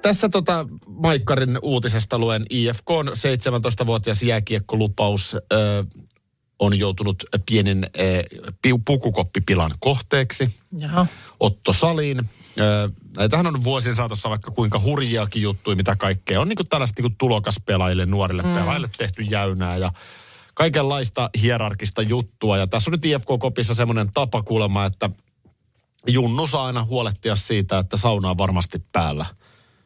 Tässä 0.02 0.30
tota 0.30 0.68
Maikkarin 0.88 1.60
uutisesta 1.62 2.20
luen 2.20 2.46
IFK 2.50 2.90
on 2.90 3.08
17-vuotias 3.08 4.24
jääkiekkolupaus 4.24 5.36
ö, 5.36 5.86
on 6.60 6.80
joutunut 6.80 7.24
pienen 7.50 7.84
ö, 7.84 8.24
pukukoppipilan 8.86 9.72
kohteeksi. 9.80 10.56
Jaha. 10.80 11.08
Otto 11.40 11.74
Saliin. 11.74 12.30
Ö, 12.60 12.90
Näitähän 13.18 13.48
on 13.48 13.64
vuosien 13.64 13.96
saatossa 13.96 14.30
vaikka 14.30 14.52
kuinka 14.52 14.80
hurjiakin 14.80 15.42
juttuja, 15.42 15.76
mitä 15.76 15.96
kaikkea. 15.96 16.42
On 16.42 16.50
niin 16.50 16.58
kuin 16.58 16.70
tällaista 16.70 17.02
niin 17.02 17.12
kuin 17.12 17.18
tulokaspelaajille, 17.18 18.06
nuorille 18.06 18.42
mm. 18.42 18.54
pelaajille 18.54 18.90
tehty 18.98 19.22
jäynää 19.22 19.78
ja 19.78 19.92
kaikenlaista 20.60 21.30
hierarkista 21.42 22.02
juttua. 22.02 22.58
Ja 22.58 22.68
tässä 22.68 22.90
on 22.90 22.92
nyt 22.92 23.06
IFK-kopissa 23.06 23.74
semmoinen 23.74 24.12
tapa 24.14 24.44
kuulemma, 24.44 24.86
että 24.86 25.10
Junnu 26.08 26.48
saa 26.48 26.66
aina 26.66 26.84
huolehtia 26.84 27.36
siitä, 27.36 27.80
että 27.80 27.98
sauna 27.98 28.30
on 28.30 28.38
varmasti 28.38 28.84
päällä 28.92 29.26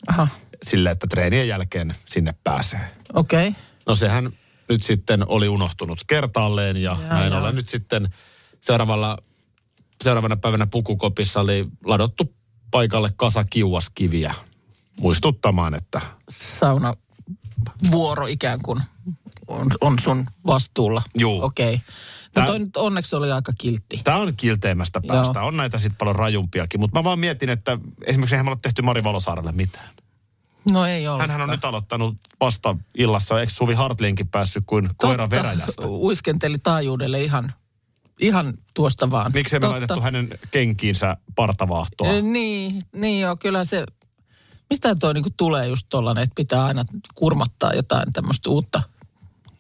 Aha. 0.08 0.28
sille, 0.64 0.92
että 0.92 1.08
treenien 1.08 1.48
jälkeen 1.48 1.96
sinne 2.06 2.36
pääsee. 2.44 2.80
Okei. 3.14 3.48
Okay. 3.48 3.62
No 3.86 3.96
sehän 3.96 4.32
nyt 4.70 4.84
sitten 4.84 5.28
oli 5.28 5.48
unohtunut 5.48 6.00
kertaalleen 6.08 6.78
ja 6.78 6.98
Jaa, 7.02 7.14
näin 7.14 7.34
ollen 7.34 7.56
nyt 7.56 7.70
sitten 7.70 8.10
seuraavalla, 8.62 9.18
seuraavana 10.04 10.38
päivänä 10.38 10.68
pukukopissa 10.68 11.40
oli 11.40 11.68
ladottu 11.86 12.34
paikalle 12.72 13.10
kasa 13.16 13.44
kiuaskiviä 13.44 14.36
muistuttamaan, 15.00 15.74
että 15.74 16.02
Sauna 16.30 16.94
vuoro 17.92 18.28
ikään 18.28 18.60
kuin 18.62 18.82
on, 19.54 19.68
on 19.82 20.00
sun 20.00 20.26
vastuulla. 20.48 21.02
Juu. 21.18 21.42
Okei. 21.42 21.74
Okay. 21.74 21.88
Tää- 22.34 22.46
toi 22.46 22.60
nyt 22.60 22.78
onneksi 22.78 23.16
oli 23.16 23.32
aika 23.32 23.54
kiltti. 23.58 24.02
Tämä 24.04 24.18
on 24.18 24.34
kilteimmästä 24.38 25.02
päästä. 25.08 25.42
On 25.42 25.58
näitä 25.58 25.78
sitten 25.78 25.98
paljon 25.98 26.16
rajumpiakin. 26.16 26.80
Mutta 26.80 27.00
mä 27.00 27.04
vaan 27.04 27.20
mietin, 27.20 27.50
että 27.50 27.78
esimerkiksi 28.06 28.36
eihän 28.36 28.46
me 28.46 28.52
ole 28.52 28.58
tehty 28.62 28.82
Mari 28.82 29.04
Valosaarelle 29.04 29.52
mitään. 29.52 29.90
No 30.72 30.86
ei 30.86 31.08
ole. 31.08 31.20
Hänhän 31.22 31.42
on 31.42 31.50
nyt 31.50 31.66
aloittanut 31.66 32.16
vasta 32.40 32.76
illassa. 32.98 33.40
Eikö 33.40 33.54
Suvi 33.54 33.74
Hartlinkin 33.74 34.28
päässyt 34.28 34.64
kuin 34.68 34.90
koira 34.98 35.30
veräjästä? 35.30 35.88
Uiskenteli 35.88 36.58
taajuudelle 36.58 37.24
ihan, 37.24 37.54
ihan 38.20 38.54
tuosta 38.74 39.12
vaan. 39.12 39.32
Miksei 39.34 39.60
me 39.60 39.62
Totta. 39.62 39.72
laitettu 39.72 40.02
hänen 40.02 40.40
kenkiinsä 40.52 41.18
partavaahtoa? 41.36 42.08
Eh, 42.08 42.24
Niin, 42.24 42.84
niin 42.96 43.22
joo, 43.22 43.36
kyllä 43.36 43.66
se, 43.66 43.86
mistä 44.70 44.96
toi 44.96 45.14
niinku 45.14 45.30
tulee 45.38 45.68
just 45.68 45.86
tollanen, 45.90 46.24
että 46.24 46.36
pitää 46.36 46.66
aina 46.66 46.86
kurmattaa 47.16 47.74
jotain 47.74 48.14
tämmöistä 48.14 48.50
uutta 48.50 48.84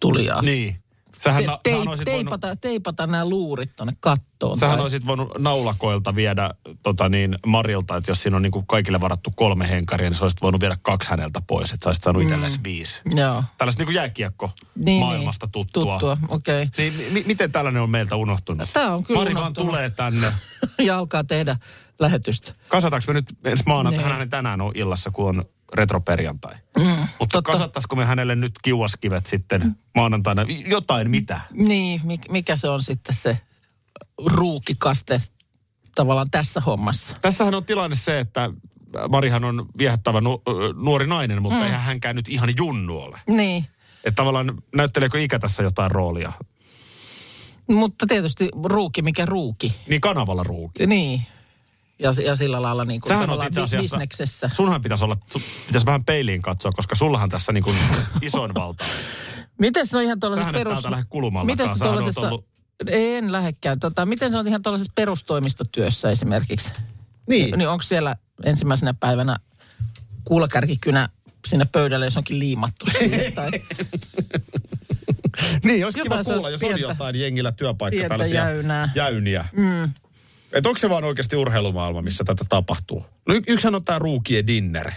tulijaa. 0.07 0.41
Niin. 0.41 0.75
Sähän, 1.23 1.43
Te, 1.43 1.49
tei, 1.63 1.73
sähän, 1.73 1.87
olisit 1.87 2.05
voinut, 2.07 2.23
teipata, 2.25 2.55
teipata 2.55 3.07
nämä 3.07 3.29
luurit 3.29 3.75
tonne 3.75 3.93
kattoon. 3.99 4.57
sähän 4.57 4.75
tai- 4.77 4.83
olisit 4.83 5.07
voinut 5.07 5.31
naulakoilta 5.37 6.15
viedä 6.15 6.49
tota 6.83 7.09
niin, 7.09 7.35
Marilta, 7.45 7.97
että 7.97 8.11
jos 8.11 8.23
siinä 8.23 8.35
on 8.35 8.41
niin 8.41 8.51
kuin 8.51 8.67
kaikille 8.67 9.01
varattu 9.01 9.31
kolme 9.35 9.69
henkaria, 9.69 10.09
niin 10.09 10.17
sä 10.17 10.23
olisit 10.23 10.41
voinut 10.41 10.61
viedä 10.61 10.77
kaksi 10.81 11.09
häneltä 11.09 11.41
pois, 11.47 11.71
että 11.73 11.83
sä 11.83 11.89
olisit 11.89 12.03
saanut 12.03 12.21
itsellesi 12.23 12.59
viisi. 12.63 13.01
Joo. 13.15 13.43
Tällaista 13.57 13.79
niin 13.81 13.87
kuin 13.87 13.95
jääkiekko 13.95 14.51
Niin, 14.75 14.99
maailmasta 14.99 15.47
tuttua. 15.51 15.93
Tuttua, 15.99 16.17
okei. 16.27 16.61
Okay. 16.63 16.71
Niin, 16.77 17.13
mi- 17.13 17.23
miten 17.27 17.51
tällainen 17.51 17.81
on 17.81 17.89
meiltä 17.89 18.15
unohtunut? 18.15 18.69
Tää 18.73 18.95
on 18.95 19.03
kyllä 19.03 19.19
Mari 19.19 19.33
vaan 19.33 19.43
unohtunut. 19.43 19.69
tulee 19.69 19.89
tänne. 19.89 20.27
ja 20.79 20.97
alkaa 20.97 21.23
tehdä 21.23 21.55
lähetystä. 21.99 22.53
Kasataanko 22.67 23.03
me 23.07 23.13
nyt 23.13 23.25
ensi 23.43 23.63
maanantai, 23.67 24.17
Niin. 24.17 24.29
tänään 24.29 24.61
on 24.61 24.71
illassa, 24.75 25.11
kun 25.11 25.29
on 25.29 25.45
retroperjantai. 25.73 26.53
Mm, 26.79 26.85
Mutta 26.85 27.07
totta. 27.19 27.41
kasattaisiko 27.51 27.95
me 27.95 28.05
hänelle 28.05 28.35
nyt 28.35 28.51
kiuaskivet 28.61 29.25
sitten 29.25 29.75
maanantaina? 29.95 30.45
Jotain 30.67 31.09
mitä? 31.09 31.41
Niin, 31.51 32.01
mi- 32.03 32.19
mikä 32.29 32.55
se 32.55 32.69
on 32.69 32.83
sitten 32.83 33.15
se 33.15 33.37
ruukikaste 34.25 35.21
tavallaan 35.95 36.29
tässä 36.31 36.61
hommassa? 36.61 37.15
Tässähän 37.21 37.55
on 37.55 37.65
tilanne 37.65 37.95
se, 37.95 38.19
että 38.19 38.49
Marihan 39.09 39.45
on 39.45 39.65
viehättävä 39.77 40.21
nu- 40.21 40.41
nuori 40.75 41.07
nainen, 41.07 41.41
mutta 41.41 41.59
mm. 41.59 41.65
eihän 41.65 41.81
hänkään 41.81 42.15
nyt 42.15 42.29
ihan 42.29 42.49
junnu 42.57 42.97
ole. 42.99 43.19
Niin, 43.27 43.65
Että 44.03 44.15
tavallaan 44.15 44.61
näytteleekö 44.75 45.21
ikä 45.21 45.39
tässä 45.39 45.63
jotain 45.63 45.91
roolia? 45.91 46.31
mutta 47.71 48.05
tietysti 48.07 48.49
ruuki, 48.65 49.01
mikä 49.01 49.25
ruuki. 49.25 49.75
Niin 49.87 50.01
kanavalla 50.01 50.43
ruuki. 50.43 50.87
Niin. 50.87 51.21
Ja, 51.99 52.13
ja 52.25 52.35
sillä 52.35 52.61
lailla 52.61 52.85
niin 52.85 53.01
kuin 53.01 53.09
Sähän 53.09 53.29
on 53.29 53.39
bisneksessä. 53.81 54.49
sunhan 54.53 54.81
pitäisi 54.81 55.03
olla, 55.03 55.17
sun 55.31 55.41
pitäisi 55.67 55.85
vähän 55.85 56.03
peiliin 56.05 56.41
katsoa, 56.41 56.71
koska 56.71 56.95
sullahan 56.95 57.29
tässä 57.29 57.51
niin 57.51 57.63
kuin 57.63 57.75
isoin 58.21 58.53
valta. 58.53 58.85
Miten 59.59 59.87
se 59.87 59.97
on 59.97 60.03
ihan 60.03 60.19
tuollaisessa 60.19 60.43
Sähän 60.51 60.55
et 60.55 60.59
perus... 60.63 60.73
täältä 60.73 60.91
lähde 60.91 61.03
kulumallakaan. 61.09 61.53
Miten 61.57 61.67
se 61.67 61.79
Sähän 61.79 61.93
tuollaisessa... 61.93 62.27
ollut- 62.29 62.45
En 62.87 63.31
lähekkään. 63.31 63.79
Tota, 63.79 64.05
miten 64.05 64.31
se 64.31 64.37
on 64.37 64.47
ihan 64.47 64.61
tuollaisessa 64.61 64.91
perustoimistotyössä 64.95 66.11
esimerkiksi? 66.11 66.71
Niin. 67.29 67.57
Niin 67.57 67.69
onko 67.69 67.81
siellä 67.81 68.15
ensimmäisenä 68.43 68.93
päivänä 68.99 69.35
kuulakärkikynä 70.23 71.09
sinne 71.47 71.65
pöydälle, 71.71 72.05
jos 72.05 72.17
onkin 72.17 72.39
liimattu 72.39 72.85
siihen, 72.99 73.33
tai 73.35 73.51
Niin, 75.63 75.85
olisi 75.85 75.99
Jotain 75.99 76.23
kiva 76.25 76.33
kuulla, 76.33 76.49
jos 76.49 76.63
on 76.63 76.67
pientä- 76.67 76.81
jotain 76.87 77.15
jengillä 77.15 77.51
työpaikka 77.51 78.07
tällaisia 78.09 78.43
jäynää. 78.43 78.89
jäyniä. 78.95 79.45
Mm. 79.51 79.93
Että 80.53 80.69
onko 80.69 80.77
se 80.79 80.89
vaan 80.89 81.03
oikeasti 81.03 81.35
urheilumaailma, 81.35 82.01
missä 82.01 82.23
tätä 82.23 82.45
tapahtuu? 82.49 83.05
No 83.27 83.35
y- 83.35 83.41
yksihän 83.47 83.75
on 83.75 83.83
tämä 83.83 83.99
ruukien 83.99 84.47
dinner. 84.47 84.91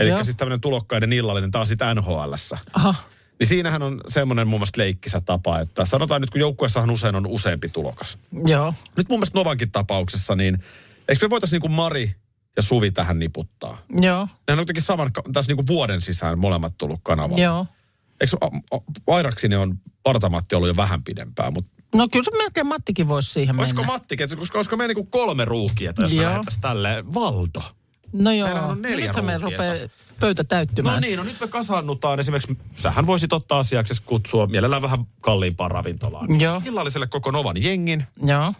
Eli 0.00 0.24
siis 0.24 0.36
tämmöinen 0.36 0.60
tulokkaiden 0.60 1.12
illallinen, 1.12 1.50
tämä 1.50 1.60
on 1.60 1.66
sitten 1.66 1.96
NHLssä. 1.96 2.58
aha, 2.74 2.94
Niin 3.40 3.46
siinähän 3.46 3.82
on 3.82 4.00
semmoinen 4.08 4.48
mun 4.48 4.60
mielestä 4.60 4.80
leikkisä 4.80 5.20
tapa, 5.20 5.60
että 5.60 5.84
sanotaan 5.84 6.20
nyt, 6.20 6.30
kun 6.30 6.40
joukkueessahan 6.40 6.90
usein 6.90 7.14
on 7.14 7.26
useampi 7.26 7.68
tulokas. 7.68 8.18
joo. 8.46 8.74
Nyt 8.96 9.08
mun 9.08 9.18
mielestä 9.18 9.38
Novankin 9.38 9.70
tapauksessa, 9.70 10.34
niin 10.36 10.58
eikö 11.08 11.26
me 11.26 11.30
voitaisiin 11.30 11.56
niin 11.56 11.60
kuin 11.60 11.72
Mari 11.72 12.14
ja 12.56 12.62
Suvi 12.62 12.90
tähän 12.90 13.18
niputtaa? 13.18 13.78
Joo, 14.00 14.28
Nehän 14.48 14.58
on 14.58 14.62
kuitenkin 14.62 14.82
saman, 14.82 15.10
tässä 15.32 15.50
niin 15.50 15.56
kuin 15.56 15.66
vuoden 15.66 16.02
sisään 16.02 16.38
molemmat 16.38 16.74
tullut 16.78 17.00
kanavalle. 17.02 17.42
joo. 17.42 17.66
Eikö 18.20 18.36
Airaksinen 19.06 19.58
on 19.58 19.78
Partamatti 20.02 20.54
ollut 20.54 20.68
jo 20.68 20.76
vähän 20.76 21.02
pidempään, 21.04 21.52
mutta 21.52 21.70
No 21.94 22.08
kyllä 22.12 22.24
se 22.24 22.36
melkein 22.36 22.66
Mattikin 22.66 23.08
voisi 23.08 23.30
siihen 23.32 23.58
olisiko 23.60 23.80
mennä. 23.80 23.92
Matti, 23.92 24.16
koska 24.16 24.58
olisiko 24.58 24.76
meillä 24.76 24.94
niinku 24.94 25.10
kolme 25.18 25.44
ruukia, 25.44 25.92
jos 25.98 26.12
me 26.14 26.16
Joo. 26.16 26.26
lähdettäisiin 26.30 26.62
tälleen, 26.62 27.14
Valdo. 27.14 27.60
No 28.12 28.32
joo. 28.32 28.46
Meillähän 28.46 28.70
on 28.70 28.82
neljä 28.82 29.06
Nythän 29.06 29.24
me 29.24 29.38
rupeaa 29.38 29.74
pöytä 30.20 30.44
täyttymään. 30.44 30.94
No 30.94 31.00
niin, 31.00 31.16
no 31.16 31.22
nyt 31.24 31.40
me 31.40 31.48
kasannutaan 31.48 32.20
esimerkiksi, 32.20 32.58
sähän 32.76 33.06
voisit 33.06 33.32
ottaa 33.32 33.58
asiaksi 33.58 34.02
kutsua 34.06 34.46
mielellään 34.46 34.82
vähän 34.82 34.98
kalliimpaan 35.20 35.70
ravintolaan. 35.70 36.40
Joo. 36.40 36.62
Illalliselle 36.64 37.06
koko 37.06 37.30
Novan 37.30 37.62
jengin, 37.62 38.04
Joo. 38.26 38.54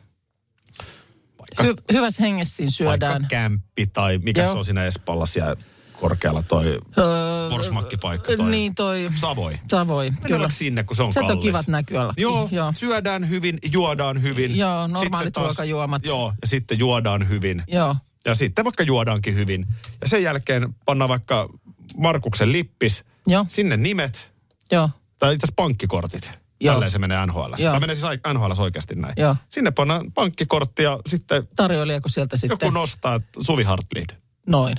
vaikka, 1.39 1.63
Hy- 1.63 1.85
hyvässä 1.93 2.23
hengessä 2.23 2.57
siinä 2.57 2.71
vaikka 2.91 3.07
syödään. 3.07 3.27
kämppi 3.29 3.87
tai 3.87 4.19
mikä 4.19 4.43
Joo. 4.43 4.53
se 4.53 4.59
on 4.59 4.65
siinä 4.65 4.85
Espalla 4.85 5.27
siellä 5.27 5.57
korkealla 6.01 6.43
toi 6.43 6.81
Öö, 6.99 7.51
Forsmakkipaikka 7.51 8.37
toi. 8.37 8.51
Niin 8.51 8.75
toi 8.75 9.11
Savoi. 9.15 9.59
Savoi, 9.71 10.13
kyllä. 10.27 10.51
sinne, 10.51 10.85
kun 10.85 10.97
se 10.97 11.03
on 11.03 11.13
Sieltä 11.13 11.33
on 11.33 11.39
kallis. 11.39 11.45
kivat 11.45 11.67
näköalat. 11.69 12.19
Joo, 12.19 12.49
Joo. 12.53 12.73
syödään 12.77 13.29
hyvin, 13.29 13.59
juodaan 13.73 14.23
hyvin. 14.23 14.57
Joo, 14.57 14.87
normaalit 14.87 15.33
taas- 15.35 15.45
ruokajuomat. 15.47 16.07
Joo, 16.07 16.33
ja 16.43 16.49
sitten 16.49 16.79
juodaan 16.79 17.29
hyvin. 17.29 17.63
Joo. 17.69 17.97
Ja 18.27 18.35
sitten 18.35 18.65
vaikka 18.65 18.83
juodaankin 18.83 19.35
hyvin. 19.35 19.67
Ja 20.01 20.09
sen 20.09 20.23
jälkeen 20.23 20.75
pannaan 20.85 21.09
vaikka 21.09 21.49
Markuksen 21.97 22.53
lippis, 22.53 23.05
Joo. 23.27 23.47
sinne 23.49 23.77
nimet, 23.77 24.31
Joo. 24.73 24.91
tai 25.19 25.35
itse 25.35 25.45
asiassa 25.47 25.55
pankkikortit. 25.57 26.31
Joo. 26.61 26.75
Tälleen 26.75 26.91
se 26.91 26.99
menee 26.99 27.27
NHL. 27.27 27.53
Tai 27.63 27.81
menee 27.81 27.95
siis 27.97 28.07
NHL 28.35 28.63
oikeasti 28.63 28.95
näin. 28.95 29.15
Joo. 29.17 29.37
Sinne 29.49 29.71
pannaan 29.71 30.13
pankkikortti 30.13 30.83
ja 30.83 30.99
sitten 31.07 31.49
Tarjoilijako 31.57 32.09
sieltä 32.09 32.37
sitten? 32.37 32.59
joku 32.61 32.71
nostaa 32.75 33.21
Suvi 33.41 33.63
Hartlid. 33.63 34.11
Noin. 34.47 34.77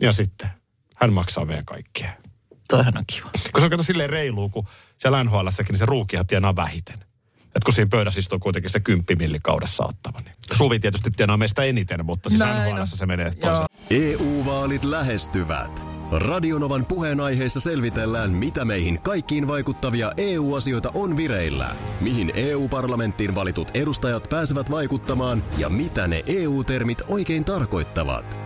Ja 0.00 0.12
sitten 0.12 0.48
hän 0.94 1.12
maksaa 1.12 1.44
meidän 1.44 1.64
kaikkia. 1.64 2.10
Toihan 2.68 2.98
on 2.98 3.04
kiva. 3.06 3.30
Kun 3.52 3.60
se 3.60 3.64
on 3.64 3.70
kato 3.70 3.82
silleen 3.82 4.10
reilua, 4.10 4.48
kun 4.48 4.66
siellä 4.98 5.24
nhl 5.24 5.48
niin 5.68 5.78
se 5.78 5.86
ruukihan 5.86 6.26
tienaa 6.26 6.56
vähiten. 6.56 6.98
Et 7.54 7.64
kun 7.64 7.74
siinä 7.74 7.88
pöydässä 7.88 8.18
istuu 8.20 8.38
kuitenkin 8.38 8.70
se 8.70 8.80
kymppimilli 8.80 9.38
kaudessa 9.42 9.84
ottava. 9.84 10.18
Niin. 10.20 10.34
Suvi 10.52 10.78
tietysti 10.78 11.10
tienaa 11.10 11.36
meistä 11.36 11.62
eniten, 11.62 12.06
mutta 12.06 12.28
siis 12.28 12.40
Näin 12.40 12.74
nhl 12.74 12.84
se 12.84 13.06
menee 13.06 13.34
toisella. 13.34 13.68
EU-vaalit 13.90 14.84
lähestyvät. 14.84 15.84
Radionovan 16.12 16.86
puheenaiheessa 16.86 17.60
selvitellään, 17.60 18.30
mitä 18.30 18.64
meihin 18.64 19.02
kaikkiin 19.02 19.48
vaikuttavia 19.48 20.12
EU-asioita 20.16 20.90
on 20.94 21.16
vireillä, 21.16 21.76
mihin 22.00 22.32
EU-parlamenttiin 22.34 23.34
valitut 23.34 23.70
edustajat 23.74 24.26
pääsevät 24.30 24.70
vaikuttamaan 24.70 25.42
ja 25.58 25.68
mitä 25.68 26.08
ne 26.08 26.22
EU-termit 26.26 27.02
oikein 27.08 27.44
tarkoittavat. 27.44 28.45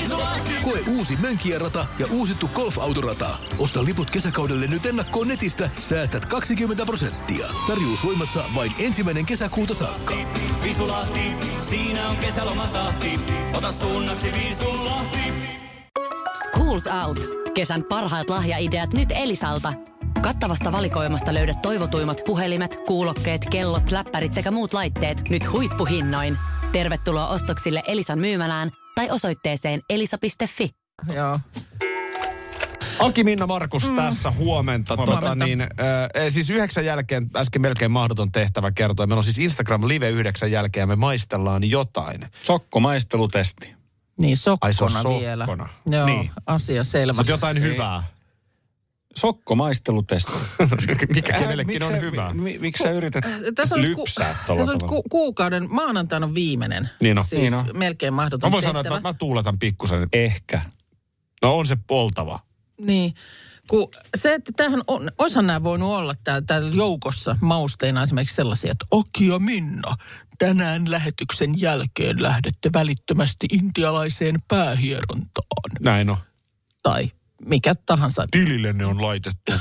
Koe 0.63 0.79
uusi 0.87 1.15
Mönkijärata 1.15 1.85
ja 1.99 2.07
uusittu 2.11 2.49
golfautorata. 2.53 3.29
Osta 3.59 3.85
liput 3.85 4.11
kesäkaudelle 4.11 4.67
nyt 4.67 4.85
ennakkoon 4.85 5.27
netistä, 5.27 5.69
säästät 5.79 6.25
20 6.25 6.85
prosenttia. 6.85 7.47
Tarjous 7.67 8.05
voimassa 8.05 8.43
vain 8.55 8.71
ensimmäinen 8.79 9.25
kesäkuuta 9.25 9.75
saakka. 9.75 10.13
Visulahti, 10.63 11.31
siinä 11.69 12.09
on 12.09 12.17
kesälomatahti. 12.17 13.19
Ota 13.57 13.71
suunnaksi 13.71 14.31
Visulahti. 14.33 15.19
Schools 16.43 16.87
Out. 17.05 17.19
Kesän 17.53 17.83
parhaat 17.83 18.29
lahjaideat 18.29 18.93
nyt 18.93 19.09
Elisalta. 19.11 19.73
Kattavasta 20.21 20.71
valikoimasta 20.71 21.33
löydät 21.33 21.61
toivotuimmat 21.61 22.21
puhelimet, 22.25 22.77
kuulokkeet, 22.87 23.45
kellot, 23.49 23.91
läppärit 23.91 24.33
sekä 24.33 24.51
muut 24.51 24.73
laitteet 24.73 25.29
nyt 25.29 25.51
huippuhinnoin. 25.51 26.37
Tervetuloa 26.71 27.27
ostoksille 27.27 27.83
Elisan 27.87 28.19
myymälään 28.19 28.71
tai 28.95 29.09
osoitteeseen 29.11 29.81
elisa.fi. 29.89 30.69
Joo. 31.13 31.39
Aki 32.99 33.23
Minna 33.23 33.47
Markus 33.47 33.89
mm. 33.89 33.95
tässä 33.95 34.31
huomenta. 34.31 34.95
Huomenta. 34.95 35.21
Tota, 35.21 35.35
niin, 35.35 35.61
äh, 35.61 35.67
siis 36.29 36.49
yhdeksän 36.49 36.85
jälkeen 36.85 37.29
äsken 37.35 37.61
melkein 37.61 37.91
mahdoton 37.91 38.31
tehtävä 38.31 38.71
kertoa. 38.71 39.07
Meillä 39.07 39.19
on 39.19 39.23
siis 39.23 39.37
Instagram 39.37 39.87
Live 39.87 40.09
yhdeksän 40.09 40.51
jälkeen 40.51 40.81
ja 40.81 40.87
me 40.87 40.95
maistellaan 40.95 41.63
jotain. 41.69 42.27
Sokkomaistelutesti. 42.43 43.73
Niin, 44.19 44.37
Ai 44.61 44.73
se 44.73 44.83
on 44.83 44.89
sokkona 44.91 45.19
vielä. 45.19 45.45
sokkona. 45.45 45.69
Joo, 45.91 46.05
Niin. 46.05 46.31
asia 46.45 46.83
selvä. 46.83 47.13
Mutta 47.17 47.31
jotain 47.31 47.61
hyvää. 47.61 48.03
Sokkomaistelutesti. 49.17 50.31
Mikä 51.15 51.33
kenellekin 51.39 51.73
Miksi 51.73 51.93
on 51.93 52.01
hyvä. 52.01 52.33
Mi, 52.33 52.57
miksi 52.59 52.83
sä 52.83 52.91
yrität 52.91 53.23
Tässä 53.55 53.75
on, 53.75 53.81
ku, 53.81 53.87
lypsää 54.01 54.27
tässä 54.33 54.45
tuolla 54.45 54.71
on 54.71 54.79
ku, 54.89 55.03
kuukauden, 55.09 55.67
maanantaina 55.73 56.25
on 56.25 56.35
viimeinen. 56.35 56.89
Niin 57.01 57.17
on. 57.19 57.25
Siis 57.25 57.41
Niin 57.41 57.53
on. 57.53 57.69
melkein 57.73 58.13
mahdoton 58.13 58.47
Mä 58.47 58.51
voin 58.51 58.63
sanoa, 58.63 58.83
tehtävä. 58.83 58.97
että 58.97 59.07
mä, 59.07 59.13
mä 59.13 59.17
tuuletan 59.19 59.59
pikkusen. 59.59 60.07
Ehkä. 60.13 60.61
No 61.41 61.57
on 61.57 61.65
se 61.65 61.77
oltava. 61.89 62.39
Niin. 62.81 63.13
Kun 63.69 63.89
se, 64.15 64.33
että 64.33 64.51
tämähän 64.55 64.81
on, 64.87 65.11
osa 65.17 65.41
nämä 65.41 65.63
voinut 65.63 65.89
olla 65.89 66.13
täällä, 66.23 66.45
täällä 66.47 66.71
joukossa 66.75 67.35
mausteina 67.41 68.03
esimerkiksi 68.03 68.35
sellaisia, 68.35 68.71
että 68.71 68.85
Aki 68.91 69.27
ja 69.27 69.39
Minna, 69.39 69.95
tänään 70.37 70.91
lähetyksen 70.91 71.61
jälkeen 71.61 72.23
lähdette 72.23 72.69
välittömästi 72.73 73.45
intialaiseen 73.53 74.35
päähierontaan. 74.47 75.47
Näin 75.79 76.09
on. 76.09 76.17
Tai 76.83 77.11
mikä 77.45 77.75
tahansa. 77.85 78.25
Tilille 78.31 78.73
ne 78.73 78.85
on 78.85 79.01
laitettu 79.01 79.51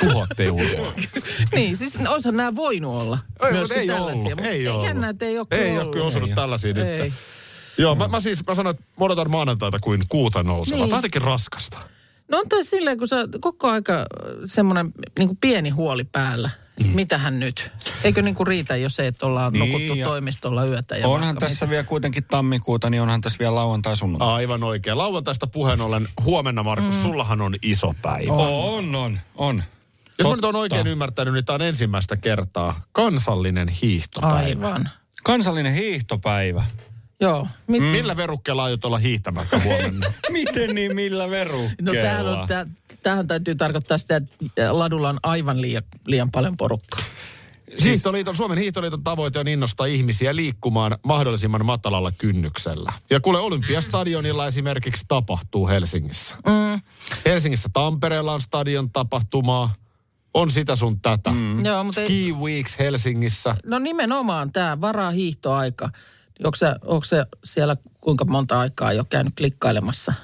tuhat 0.00 0.40
euroa. 0.40 0.92
niin, 1.54 1.76
siis 1.76 1.98
osa 2.08 2.32
nämä 2.32 2.56
voinut 2.56 3.02
olla. 3.02 3.18
Ei, 3.46 3.52
myöskin 3.52 3.78
ei 3.78 3.86
tällaisia, 3.86 4.34
ollut, 4.34 4.46
ei 4.46 4.68
ollut. 4.68 4.86
Jännä, 4.86 5.08
että 5.08 5.24
ei 5.24 5.38
ole 5.38 5.46
Ei 5.50 5.78
ole 5.78 5.92
kyllä 5.92 6.06
osunut 6.06 6.34
tällaisia 6.34 6.74
Ei. 6.76 7.02
nyt. 7.02 7.12
Joo, 7.78 7.94
mä, 7.94 8.08
mä 8.08 8.20
siis 8.20 8.46
mä 8.46 8.54
sanoin, 8.54 8.76
että 8.76 8.86
mä 8.98 9.04
odotan 9.04 9.30
maanantaita 9.30 9.78
kuin 9.80 10.02
kuuta 10.08 10.42
nousevaa. 10.42 10.78
Niin. 10.78 10.88
Tämä 10.88 10.96
on 10.96 10.98
jotenkin 10.98 11.22
raskasta. 11.22 11.78
No 12.28 12.38
on 12.38 12.48
toi 12.48 12.64
silleen, 12.64 12.98
kun 12.98 13.08
sä 13.08 13.16
koko 13.40 13.68
aika 13.68 14.06
semmoinen 14.44 14.92
niin 15.18 15.36
pieni 15.36 15.70
huoli 15.70 16.04
päällä. 16.04 16.50
Mm. 16.84 16.90
Mitähän 16.94 17.40
nyt? 17.40 17.70
Eikö 18.04 18.22
niin 18.22 18.34
kuin 18.34 18.46
riitä 18.46 18.76
jo 18.76 18.88
se, 18.88 19.06
että 19.06 19.26
ollaan 19.26 19.52
Niin, 19.52 19.72
nukuttu 19.72 19.94
ja- 19.94 20.06
toimistolla 20.06 20.64
yötä? 20.64 20.96
Ja 20.96 21.08
Onhan 21.08 21.36
tässä 21.38 21.66
mitä. 21.66 21.70
vielä 21.70 21.84
kuitenkin 21.84 22.24
tammikuuta, 22.24 22.90
niin 22.90 23.02
onhan 23.02 23.20
tässä 23.20 23.38
vielä 23.38 23.54
lauantai 23.54 23.96
sunnuntai. 23.96 24.28
Aivan 24.28 24.62
oikein. 24.64 24.98
Lauantaista 24.98 25.46
puheen 25.46 25.80
ollen 25.80 26.08
huomenna, 26.24 26.62
Markus, 26.62 26.94
mm. 26.94 27.02
sullahan 27.02 27.40
on 27.40 27.54
iso 27.62 27.94
päivä. 28.02 28.32
Oh. 28.32 28.74
On, 28.74 28.94
on, 28.94 29.20
on. 29.34 29.62
Jos 30.18 30.28
mä 30.28 30.34
nyt 30.34 30.40
Totta. 30.40 30.46
oon 30.46 30.56
oikein 30.56 30.86
ymmärtänyt, 30.86 31.34
niin 31.34 31.44
tämä 31.44 31.54
on 31.54 31.62
ensimmäistä 31.62 32.16
kertaa 32.16 32.80
kansallinen 32.92 33.68
hiihtopäivä. 33.68 34.66
Aivan. 34.66 34.88
Kansallinen 35.24 35.74
hiihtopäivä. 35.74 36.64
Joo. 37.20 37.48
Mit, 37.66 37.80
Mm. 37.80 37.86
Millä 37.86 38.16
verukkeella 38.16 38.64
aiot 38.64 38.84
olla 38.84 38.98
hiihtämättä 38.98 39.58
huomenna? 39.64 40.12
Miten 40.30 40.74
niin, 40.74 40.94
millä 40.94 41.30
verukkeella? 41.30 41.74
No 41.82 41.92
tämähän, 41.92 42.26
on, 42.26 42.48
tää, 42.48 42.66
tämähän 43.02 43.26
täytyy 43.26 43.54
tarkoittaa 43.54 43.98
sitä, 43.98 44.16
että 44.16 44.78
ladulla 44.78 45.08
on 45.08 45.18
aivan 45.22 45.60
liian, 45.60 45.82
liian 46.06 46.30
paljon 46.30 46.56
porukkaa. 46.56 47.00
Hiihtoliiton, 47.84 48.36
Suomen 48.36 48.58
hiihtoliiton 48.58 49.04
tavoite 49.04 49.38
on 49.38 49.48
innostaa 49.48 49.86
ihmisiä 49.86 50.36
liikkumaan 50.36 50.96
mahdollisimman 51.04 51.64
matalalla 51.66 52.12
kynnyksellä. 52.18 52.92
Ja 53.10 53.20
kuule 53.20 53.38
Olympiastadionilla 53.38 54.46
esimerkiksi 54.46 55.04
tapahtuu 55.08 55.68
Helsingissä. 55.68 56.34
Mm. 56.46 56.80
Helsingissä 57.26 57.68
Tampereella 57.72 58.32
on 58.32 58.40
stadion 58.40 58.90
tapahtumaa. 58.90 59.74
On 60.34 60.50
sitä 60.50 60.76
sun 60.76 61.00
tätä. 61.00 61.30
Mm. 61.30 61.64
Joo, 61.64 61.84
mutta 61.84 62.00
ei, 62.00 62.06
Ski 62.06 62.32
Weeks 62.32 62.78
Helsingissä. 62.78 63.56
no 63.66 63.78
nimenomaan 63.78 64.52
tämä 64.52 64.80
varaa 64.80 65.10
hiihtoaika. 65.10 65.90
Onko 66.44 66.56
se, 66.56 66.66
onko 66.84 67.04
se 67.04 67.24
siellä 67.44 67.76
kuinka 68.00 68.24
monta 68.24 68.60
aikaa 68.60 68.92
jo 68.92 69.04
käynyt 69.04 69.34
klikkailemassa? 69.36 70.14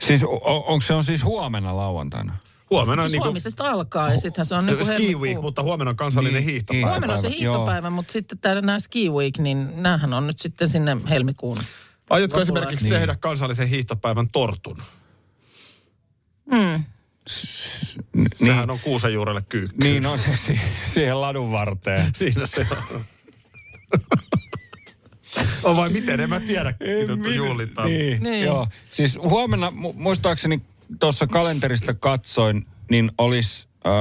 Siis 0.00 0.24
o- 0.24 0.28
o- 0.28 0.64
onko 0.72 0.80
se 0.80 0.94
on 0.94 1.04
siis 1.04 1.24
huomenna 1.24 1.76
lauantaina? 1.76 2.36
Huomenna 2.70 3.02
Siis 3.02 3.06
on 3.08 3.12
niinku, 3.12 3.24
huomisesta 3.24 3.70
alkaa 3.70 4.12
ja 4.12 4.18
sittenhän 4.18 4.46
se 4.46 4.54
on 4.54 4.66
niin 4.66 4.76
kuin 4.78 4.86
Ski 4.86 5.14
Week, 5.16 5.40
mutta 5.40 5.62
huomenna 5.62 5.90
on 5.90 5.96
kansallinen 5.96 6.40
Niin, 6.40 6.50
hiihtopäivä. 6.50 6.90
Huomenna 6.90 7.14
on 7.14 7.18
se 7.20 7.28
Päivä, 7.28 7.36
hiihtopäivä, 7.40 7.90
mutta 7.90 8.12
sitten 8.12 8.38
tää, 8.38 8.54
nämä 8.54 8.80
ski 8.80 9.10
week, 9.10 9.38
niin 9.38 9.82
näähän 9.82 10.12
on 10.14 10.26
nyt 10.26 10.38
sitten 10.38 10.68
sinne 10.68 10.96
helmikuun. 11.10 11.58
Aiotko 12.10 12.40
esimerkiksi 12.40 12.84
Niin. 12.84 12.94
tehdä 12.94 13.16
kansallisen 13.20 13.68
hiihtopäivän 13.68 14.28
tortun? 14.32 14.78
N- 16.54 16.84
Sehän 18.46 18.70
on 18.70 18.78
kuusen 18.80 19.12
juurelle 19.14 19.42
kyykky. 19.48 19.76
Niin 19.84 20.06
on 20.06 20.18
se 20.18 20.36
si- 20.36 20.60
siihen 20.86 21.20
ladun 21.20 21.52
varteen. 21.52 22.10
Siinä 22.16 22.46
se 22.46 22.66
on. 22.94 23.04
on 25.64 25.76
vai 25.76 25.88
miten? 25.88 26.20
En 26.20 26.28
mä 26.30 26.40
tiedä, 26.40 26.74
mitä 27.00 27.16
tuo 27.22 27.32
juhlitaan. 27.32 27.88
Niin, 27.88 28.00
Niin. 28.00 28.22
niin. 28.22 28.44
Joo. 28.44 28.66
Siis 28.90 29.18
huomenna, 29.22 29.68
mu- 29.68 29.92
muistaakseni 29.94 30.62
tuossa 31.00 31.26
kalenterista 31.26 31.94
katsoin, 31.94 32.66
niin 32.90 33.10
olisi 33.18 33.68
äh, 33.86 33.92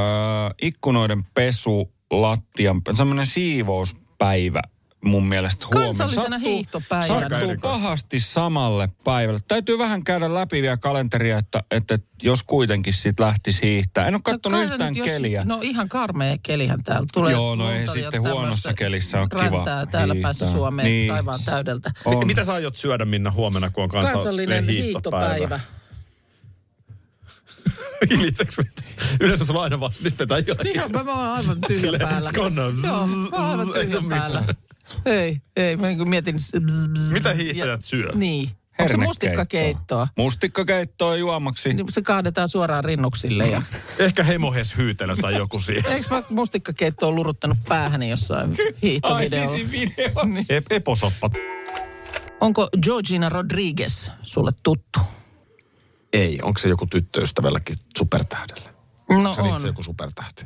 ikkunoiden 0.62 1.24
pesu, 1.34 1.92
lattian, 2.12 2.82
semmoinen 2.98 3.26
siivouspäivä 3.26 4.62
mun 5.04 5.28
mielestä 5.28 5.66
huomenna. 5.68 5.88
Kansallisena 5.88 6.38
hiihtopäivänä. 6.38 7.30
Sattuu 7.30 7.56
pahasti 7.62 8.20
samalle 8.20 8.90
päivälle. 9.04 9.40
Täytyy 9.48 9.78
vähän 9.78 10.04
käydä 10.04 10.34
läpi 10.34 10.62
vielä 10.62 10.78
kalenteria, 10.78 11.38
että, 11.38 11.64
että 11.72 11.98
jos 12.24 12.44
kuitenkin 12.44 12.94
sit 12.94 13.20
lähtisi 13.20 13.62
hiihtää. 13.62 14.08
En 14.08 14.14
ole 14.16 14.22
katsonut 14.24 14.60
kai 14.60 14.68
sä 14.68 14.74
yhtään 14.74 14.96
jos- 14.96 15.06
keliä. 15.06 15.44
No 15.44 15.60
ihan 15.62 15.90
karmea 15.90 16.36
kelihän 16.44 16.84
täällä 16.84 17.08
tulee. 17.14 17.32
Joo, 17.32 17.56
no 17.56 17.72
ei 17.72 17.88
sitten 17.88 18.22
huonossa 18.22 18.74
kelissä 18.74 19.20
ole 19.22 19.28
kiva 19.46 19.66
täällä 19.92 20.16
päässä. 20.22 20.52
Suomeen 20.52 20.86
Niin. 20.86 21.14
taivaan 21.14 21.40
täydeltä. 21.46 21.92
Mi- 22.20 22.26
Mitä 22.26 22.46
sä 22.46 22.54
aiot 22.54 22.76
syödä, 22.76 23.06
Minna, 23.06 23.32
huomenna, 23.32 23.70
kun 23.70 23.84
on 23.84 23.90
kansallinen, 23.90 24.16
Kansallinen 24.24 24.68
hiihtopäivä? 24.68 25.60
Yleensä 29.20 29.46
sulla 29.46 29.60
on 29.60 29.64
aina 29.64 29.80
vaan, 29.80 29.92
nyt 30.04 30.20
vetää 30.20 30.38
ihan. 30.38 30.58
Ihan 30.68 30.92
mä, 30.92 31.04
mä 31.04 31.14
oon 31.14 31.30
aivan 31.38 31.58
tyhjä 31.68 31.92
päällä. 32.00 32.30
Joo, 32.36 32.50
mä 32.50 32.98
oon 32.98 33.30
aivan 33.34 33.68
tyhjä 33.74 34.02
päällä. 34.10 34.44
Ei, 35.06 35.38
ei, 35.56 35.78
mä 35.78 35.88
niin 35.88 36.10
mietin... 36.10 36.36
bzz, 36.36 36.52
bzz, 36.66 37.12
Mitä 37.12 37.34
hiihtäjät 37.34 37.68
ja- 37.82 37.88
syö? 37.88 38.12
Niin. 38.16 38.50
Onko 38.80 38.92
se 38.92 38.98
mustikkakeittoa? 38.98 40.08
Mustikkakeittoa 40.18 41.16
juomaksi. 41.16 41.74
Niin 41.74 41.92
se 41.92 42.02
kaadetaan 42.02 42.50
suoraan 42.50 42.84
rinnuksille 42.84 43.48
ja... 43.48 43.62
Ehkä 44.00 44.24
hemohes 44.24 44.78
hyytelö 44.78 45.16
tai 45.16 45.36
joku 45.38 45.60
siihen. 45.60 45.92
Eikö 45.92 46.08
mä 46.10 46.24
mustikkakeittoa 46.30 47.12
luruttanut 47.12 47.58
päähäni 47.70 48.10
jossain 48.10 48.56
hiihtovideolla? 48.82 49.52
Ai, 49.52 49.68
videossa. 49.72 50.54
E- 50.54 50.76
eposoppa. 50.76 51.30
Onko 52.42 52.70
Georgina 52.82 53.30
Rodriguez 53.30 54.10
sulle 54.22 54.52
tuttu? 54.64 55.00
Ei, 56.14 56.40
onko 56.42 56.60
se 56.60 56.70
joku 56.70 56.86
tyttöystävälläkin 56.86 57.76
supertähdellä? 57.98 58.74
No 59.10 59.34
Se 59.34 59.42
on 59.42 59.50
itse 59.56 59.68
joku 59.68 59.84
supertähti. 59.84 60.46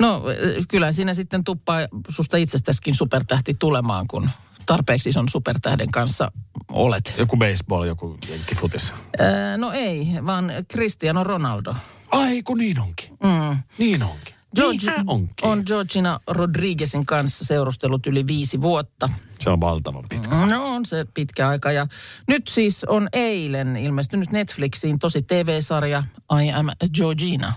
No 0.00 0.22
kyllä 0.68 0.92
siinä 0.92 1.14
sitten 1.14 1.44
tuppaa 1.44 1.78
susta 2.08 2.36
itsestäskin 2.36 2.94
supertähti 2.94 3.56
tulemaan, 3.58 4.06
kun 4.08 4.30
tarpeeksi 4.66 5.08
ison 5.08 5.28
supertähden 5.28 5.90
kanssa 5.90 6.32
olet. 6.68 7.14
Joku 7.18 7.36
baseball, 7.36 7.84
joku 7.84 8.18
jenkkifutis. 8.28 8.92
Öö, 9.20 9.56
no 9.56 9.72
ei, 9.72 10.08
vaan 10.26 10.52
Cristiano 10.72 11.24
Ronaldo. 11.24 11.74
Ai, 12.10 12.42
kun 12.42 12.58
niin 12.58 12.80
onkin. 12.80 13.08
Mm. 13.22 13.56
Niin 13.78 14.02
onkin. 14.02 14.34
Georgi 14.56 14.86
Niinhän 14.86 15.08
onkin. 15.08 15.48
on 15.48 15.62
Georgina 15.66 16.20
Rodriguezin 16.26 17.06
kanssa 17.06 17.44
seurustellut 17.44 18.06
yli 18.06 18.26
viisi 18.26 18.60
vuotta. 18.60 19.10
Se 19.40 19.50
on 19.50 19.60
valtavan 19.60 20.04
pitkä. 20.08 20.36
No 20.46 20.64
on 20.74 20.86
se 20.86 21.06
pitkä 21.14 21.48
aika 21.48 21.72
ja 21.72 21.86
nyt 22.28 22.48
siis 22.48 22.84
on 22.84 23.08
eilen 23.12 23.76
ilmestynyt 23.76 24.30
Netflixiin 24.32 24.98
tosi 24.98 25.22
TV-sarja 25.22 26.04
I 26.44 26.50
am 26.52 26.66
Georgina, 26.94 27.52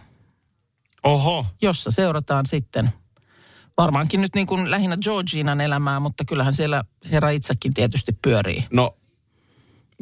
Oho. 1.04 1.46
jossa 1.62 1.92
seurataan 1.92 2.46
sitten 2.46 2.90
varmaankin 3.78 4.22
nyt 4.22 4.36
niin 4.36 4.48
kuin 4.48 4.72
lähinnä 4.72 4.98
Georginan 4.98 5.62
elämää, 5.62 6.00
mutta 6.00 6.26
kyllähän 6.26 6.54
siellä 6.54 6.84
herra 7.12 7.30
itsekin 7.30 7.74
tietysti 7.74 8.12
pyörii. 8.22 8.64
No, 8.72 8.98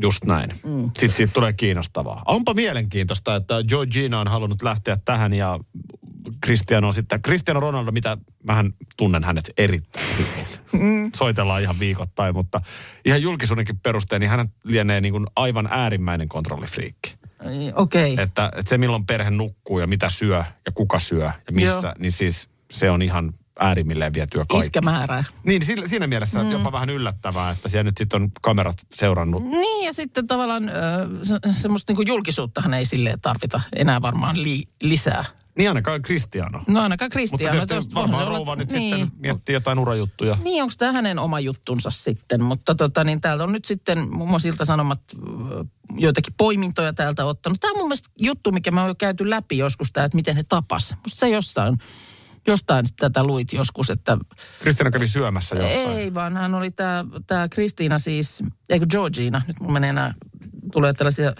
just 0.02 0.24
näin. 0.24 0.50
Mm. 0.64 0.84
Sitten 0.84 1.10
siitä 1.10 1.34
tulee 1.34 1.54
kiinnostavaa. 1.54 2.24
Onpa 2.26 2.54
mielenkiintoista, 2.54 3.36
että 3.36 3.64
Georgina 3.68 4.20
on 4.20 4.28
halunnut 4.28 4.62
lähteä 4.62 4.98
tähän 5.06 5.34
ja 5.34 5.60
Cristiano 6.46 6.88
on 6.88 6.94
sitten, 6.94 7.22
Cristiano 7.22 7.60
Ronaldo, 7.60 7.92
mitä 7.92 8.18
mähän 8.44 8.74
tunnen 8.98 9.24
hänet 9.24 9.52
erittäin 9.58 10.08
hyvin. 10.18 10.46
Mm. 10.72 11.12
Soitellaan 11.16 11.62
ihan 11.62 11.80
viikoittain, 11.80 12.36
mutta 12.36 12.62
ihan 13.06 13.22
julkisuudenkin 13.22 13.80
perusteella, 13.80 14.20
niin 14.20 14.30
hän 14.30 14.48
lienee 14.64 15.02
niin 15.02 15.12
kuin 15.12 15.28
aivan 15.36 15.68
äärimmäinen 15.72 16.30
kontrollifriikki. 16.30 17.19
Ai, 17.46 17.74
Okei. 17.76 18.14
Okay. 18.14 18.24
Että, 18.24 18.52
että 18.56 18.70
se 18.70 18.78
milloin 18.78 19.06
perhe 19.06 19.30
nukkuu 19.32 19.80
ja 19.80 19.88
mitä 19.88 20.10
syö 20.10 20.44
ja 20.66 20.72
kuka 20.74 21.00
syö 21.00 21.26
ja 21.26 21.52
missä, 21.52 21.88
Joo. 21.88 21.94
niin 22.00 22.12
siis 22.12 22.50
se 22.72 22.92
on 22.92 23.02
ihan 23.02 23.34
äärimmilleen 23.60 24.14
vietyä 24.14 24.46
kaikki. 24.50 24.66
Iskämäärää. 24.66 25.24
Niin, 25.44 25.62
siinä, 25.86 26.08
mielessä 26.08 26.44
mm. 26.44 26.52
jopa 26.52 26.72
vähän 26.72 26.90
yllättävää, 26.90 27.52
että 27.52 27.70
siellä 27.70 27.84
nyt 27.84 27.98
sitten 27.98 28.22
on 28.22 28.32
kamerat 28.42 28.78
seurannut. 28.94 29.44
Niin 29.44 29.86
ja 29.86 29.94
sitten 29.94 30.28
tavallaan 30.28 30.72
se, 31.24 31.52
semmoista 31.52 31.94
niin 31.94 32.08
julkisuuttahan 32.08 32.74
ei 32.74 32.86
silleen 32.86 33.22
tarvita 33.22 33.62
enää 33.76 34.02
varmaan 34.02 34.44
li, 34.44 34.64
lisää. 34.82 35.26
Niin 35.60 35.70
ainakaan 35.70 36.02
Cristiano. 36.02 36.62
No 36.68 36.82
ainakaan 36.82 37.12
Mutta 37.32 37.38
Cristiano. 37.50 37.66
tietysti 37.66 37.94
varmaan 37.96 38.24
se 38.24 38.30
rouva 38.30 38.52
olla- 38.52 38.56
nyt 38.56 38.72
niin. 38.72 38.96
sitten 38.96 39.20
miettii 39.22 39.54
jotain 39.54 39.80
urajuttuja. 39.80 40.38
Niin, 40.44 40.64
onko 40.64 40.74
tämä 40.78 40.92
hänen 40.92 41.20
oma 41.20 41.40
juttunsa 41.40 41.90
sitten? 41.92 42.44
Mutta 42.44 42.76
tota, 42.76 43.04
niin 43.04 43.22
täältä 43.22 43.44
on 43.44 43.52
nyt 43.52 43.66
sitten 43.66 44.10
muun 44.16 44.30
muassa 44.30 44.48
Ilta-Sanomat 44.48 45.02
joitakin 45.98 46.34
poimintoja 46.38 46.94
täältä 46.94 47.26
ottanut. 47.26 47.60
Tämä 47.60 47.72
on 47.72 47.78
mun 47.78 47.88
mielestä 47.88 48.10
juttu, 48.22 48.52
mikä 48.52 48.72
me 48.72 48.82
on 48.82 48.88
jo 48.88 48.96
käyty 48.96 49.30
läpi 49.30 49.58
joskus, 49.58 49.92
tämä, 49.92 50.06
että 50.06 50.16
miten 50.16 50.36
he 50.36 50.44
tapas. 50.50 50.96
Musta 51.04 51.20
se 51.20 51.30
jostain, 51.30 51.78
jostain 52.48 52.86
tätä 53.00 53.24
luit 53.24 53.54
joskus, 53.54 53.90
että 53.90 54.18
Cristiano 54.62 54.92
kävi 54.92 55.08
syömässä 55.08 55.56
jossain. 55.56 55.88
ei, 55.98 56.14
vaan 56.14 56.38
hän 56.38 56.54
oli 56.56 56.72
tämä 56.72 57.06
tää 57.28 57.48
Kristiina 57.50 57.98
siis, 58.00 58.44
eikö 58.70 58.86
Georgina, 58.90 59.42
nyt 59.48 59.60
mun 59.60 59.74
menee 59.74 59.90
enää, 59.90 60.14
tulee 60.72 60.94
tällaisia 60.94 61.34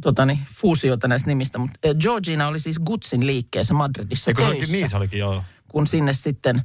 totani, 0.00 0.40
fuusioita 0.54 1.08
näistä 1.08 1.30
nimistä, 1.30 1.58
mutta 1.58 1.78
eh, 1.82 1.94
Georgina 1.96 2.48
oli 2.48 2.60
siis 2.60 2.78
Gutsin 2.78 3.26
liikkeessä 3.26 3.74
Madridissa 3.74 4.30
Eikö 4.30 4.42
se 4.42 4.48
olikin 4.48 4.72
niin, 4.72 4.90
se 4.90 4.96
olikin 4.96 5.18
joo. 5.18 5.44
kun 5.68 5.86
sinne 5.86 6.12
sitten 6.12 6.62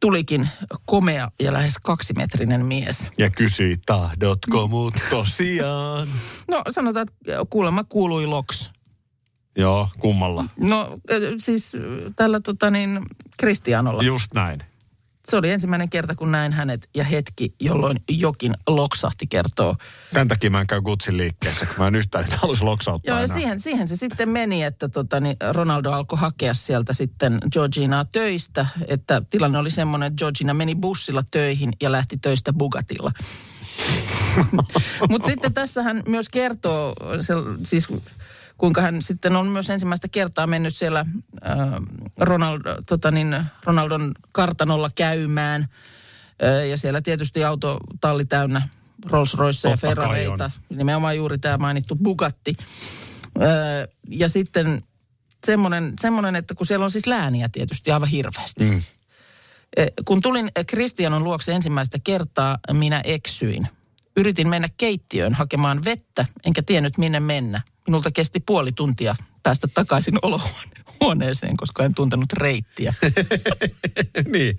tulikin 0.00 0.48
komea 0.86 1.30
ja 1.42 1.52
lähes 1.52 1.74
kaksimetrinen 1.82 2.66
mies. 2.66 3.10
Ja 3.18 3.30
kysyi, 3.30 3.76
tahdotko 3.86 4.68
mut 4.68 4.94
tosiaan? 5.10 6.06
No 6.48 6.62
sanotaan, 6.70 7.06
että 7.08 7.46
kuulemma 7.50 7.84
kuului 7.84 8.26
loks. 8.26 8.70
Joo, 9.56 9.88
kummalla. 9.98 10.44
No 10.60 10.98
äh, 11.10 11.18
siis 11.38 11.72
tällä 12.16 12.40
tota 12.40 12.70
niin, 12.70 13.02
Kristianolla. 13.38 14.02
Just 14.02 14.34
näin. 14.34 14.62
Se 15.28 15.36
oli 15.36 15.50
ensimmäinen 15.50 15.90
kerta, 15.90 16.14
kun 16.14 16.32
näin 16.32 16.52
hänet 16.52 16.88
ja 16.94 17.04
hetki, 17.04 17.54
jolloin 17.60 18.00
jokin 18.10 18.54
loksahti 18.66 19.26
kertoo. 19.26 19.76
Sen 20.12 20.28
takia 20.28 20.50
mä 20.50 20.60
en 20.60 20.66
käy 20.66 20.80
Gutsin 20.80 21.16
liikkeessä, 21.16 21.66
kun 21.66 21.74
mä 21.78 21.86
en 21.86 21.94
yhtään 21.94 22.24
niitä 22.24 22.38
halus 22.42 22.62
loksauttaa 22.62 23.14
Joo, 23.14 23.18
ja 23.18 23.24
enää. 23.24 23.36
siihen, 23.36 23.60
siihen 23.60 23.88
se 23.88 23.96
sitten 23.96 24.28
meni, 24.28 24.62
että 24.62 24.88
tota, 24.88 25.20
niin 25.20 25.36
Ronaldo 25.50 25.92
alkoi 25.92 26.18
hakea 26.18 26.54
sieltä 26.54 26.92
sitten 26.92 27.38
Georginaa 27.52 28.04
töistä. 28.04 28.66
Että 28.88 29.22
tilanne 29.30 29.58
oli 29.58 29.70
semmoinen, 29.70 30.06
että 30.06 30.18
Georgina 30.18 30.54
meni 30.54 30.74
bussilla 30.74 31.24
töihin 31.30 31.72
ja 31.82 31.92
lähti 31.92 32.18
töistä 32.18 32.52
Bugatilla. 32.52 33.12
Mutta 35.10 35.26
sitten 35.26 35.54
tässä 35.54 35.82
hän 35.82 36.02
myös 36.08 36.28
kertoo, 36.28 36.94
se, 37.20 37.34
siis 37.64 37.88
kuinka 38.58 38.80
hän 38.80 39.02
sitten 39.02 39.36
on 39.36 39.46
myös 39.46 39.70
ensimmäistä 39.70 40.08
kertaa 40.08 40.46
mennyt 40.46 40.76
siellä 40.76 41.00
äh, 41.00 41.56
Ronald, 42.16 42.60
tota 42.86 43.10
niin, 43.10 43.36
Ronaldon 43.64 44.14
kartanolla 44.32 44.90
käymään. 44.94 45.68
Äh, 46.44 46.66
ja 46.68 46.76
siellä 46.76 47.00
tietysti 47.00 47.44
autotalli 47.44 48.24
täynnä 48.24 48.68
Rolls 49.06 49.34
Royce 49.34 49.70
ja 49.70 49.76
Ferrareita. 49.76 50.50
Nimenomaan 50.68 51.16
juuri 51.16 51.38
tämä 51.38 51.58
mainittu 51.58 51.96
Bugatti. 51.96 52.56
Äh, 53.42 53.88
ja 54.10 54.28
sitten 54.28 54.82
semmoinen, 55.46 55.92
semmoinen, 56.00 56.36
että 56.36 56.54
kun 56.54 56.66
siellä 56.66 56.84
on 56.84 56.90
siis 56.90 57.06
lääniä 57.06 57.48
tietysti 57.48 57.90
aivan 57.90 58.08
hirveästi. 58.08 58.64
Mm. 58.64 58.82
Kun 60.04 60.22
tulin 60.22 60.48
Kristianon 60.66 61.24
luokse 61.24 61.52
ensimmäistä 61.52 61.98
kertaa, 62.04 62.58
minä 62.72 63.00
eksyin. 63.04 63.68
Yritin 64.16 64.48
mennä 64.48 64.68
keittiöön 64.76 65.34
hakemaan 65.34 65.84
vettä, 65.84 66.26
enkä 66.46 66.62
tiennyt 66.62 66.98
minne 66.98 67.20
mennä. 67.20 67.62
Minulta 67.86 68.10
kesti 68.10 68.40
puoli 68.40 68.72
tuntia 68.72 69.16
päästä 69.42 69.68
takaisin 69.74 70.18
olohuoneeseen, 70.22 71.56
koska 71.56 71.84
en 71.84 71.94
tuntenut 71.94 72.32
reittiä. 72.32 72.94
niin. 74.32 74.58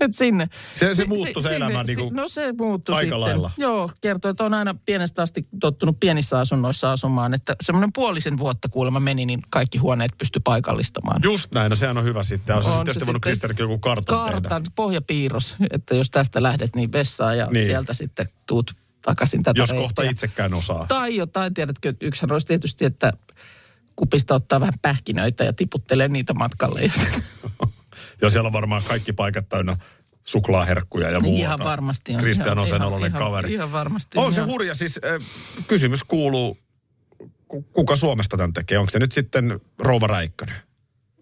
Et 0.00 0.14
sinne. 0.14 0.48
Se- 0.74 0.94
se 0.94 1.04
muuttui 1.04 1.42
se 1.42 1.56
elämä 1.56 1.84
si- 1.86 1.94
niinku 1.94 2.10
No 2.14 2.28
se 2.28 2.52
muuttui 2.58 2.94
aika 2.94 3.04
sitten. 3.04 3.20
lailla. 3.20 3.50
Joo, 3.58 3.90
kertoi, 4.00 4.30
että 4.30 4.44
on 4.44 4.54
aina 4.54 4.74
pienestä 4.86 5.22
asti 5.22 5.46
tottunut 5.60 6.00
pienissä 6.00 6.38
asunnoissa 6.38 6.92
asumaan. 6.92 7.34
Että 7.34 7.56
semmoinen 7.62 7.90
puolisen 7.92 8.38
vuotta 8.38 8.68
kuulemma 8.68 9.00
meni, 9.00 9.26
niin 9.26 9.42
kaikki 9.50 9.78
huoneet 9.78 10.12
pysty 10.18 10.40
paikallistamaan. 10.40 11.20
Just 11.24 11.54
näin, 11.54 11.70
no 11.70 11.76
sehän 11.76 11.98
on 11.98 12.04
hyvä 12.04 12.22
sitten. 12.22 12.56
On, 12.56 12.62
se 12.62 12.68
On 12.68 12.74
sitten 12.74 12.84
tietysti 12.84 13.06
voinut 13.06 13.22
Kristiankin 13.22 13.62
joku 13.64 13.78
kartan, 13.78 14.18
tehdä. 14.26 14.40
Kartan, 14.40 14.72
pohjapiirros, 14.74 15.56
että 15.70 15.94
jos 15.94 16.10
tästä 16.10 16.42
lähdet, 16.42 16.76
niin 16.76 16.92
vessaan 16.92 17.38
ja 17.38 17.44
Niin. 17.46 17.52
niin. 17.54 17.66
sieltä 17.66 17.94
sitten 17.94 18.26
tuut 18.46 18.70
takaisin 19.04 19.42
tätä 19.42 19.60
Jos 19.60 19.70
reittiä. 19.70 19.82
kohta 19.84 20.02
itsekään 20.02 20.54
osaa. 20.54 20.86
Tai 20.88 21.16
jotain, 21.16 21.54
tiedätkö, 21.54 21.88
että 21.88 22.06
yksihän 22.06 22.32
olisi 22.32 22.46
tietysti, 22.46 22.84
että 22.84 23.12
kupista 23.96 24.34
ottaa 24.34 24.60
vähän 24.60 24.74
pähkinöitä 24.82 25.44
ja 25.44 25.52
tiputtelee 25.52 26.08
niitä 26.08 26.34
matkalle. 26.34 26.80
Ja 28.22 28.30
siellä 28.30 28.46
on 28.46 28.52
varmaan 28.52 28.82
kaikki 28.88 29.12
paikat 29.12 29.48
täynnä 29.48 29.76
suklaaherkkuja 30.24 31.10
ja 31.10 31.20
muuta. 31.20 31.38
Ihan 31.40 31.58
varmasti 31.64 32.14
on. 32.14 32.20
Kristian 32.20 32.58
on 32.58 32.66
sen 32.66 32.82
oloinen 32.82 33.12
kaveri. 33.12 33.52
ihan 33.52 33.72
varmasti, 33.72 34.18
On 34.18 34.32
se 34.32 34.40
joo. 34.40 34.46
hurja. 34.46 34.74
Siis 34.74 35.00
äh, 35.04 35.20
kysymys 35.66 36.04
kuuluu, 36.04 36.58
ku- 37.48 37.62
kuka 37.62 37.96
Suomesta 37.96 38.36
tämän 38.36 38.52
tekee? 38.52 38.78
Onko 38.78 38.90
se 38.90 38.98
nyt 38.98 39.12
sitten 39.12 39.60
Rouva 39.78 40.06
Räikkönen? 40.06 40.54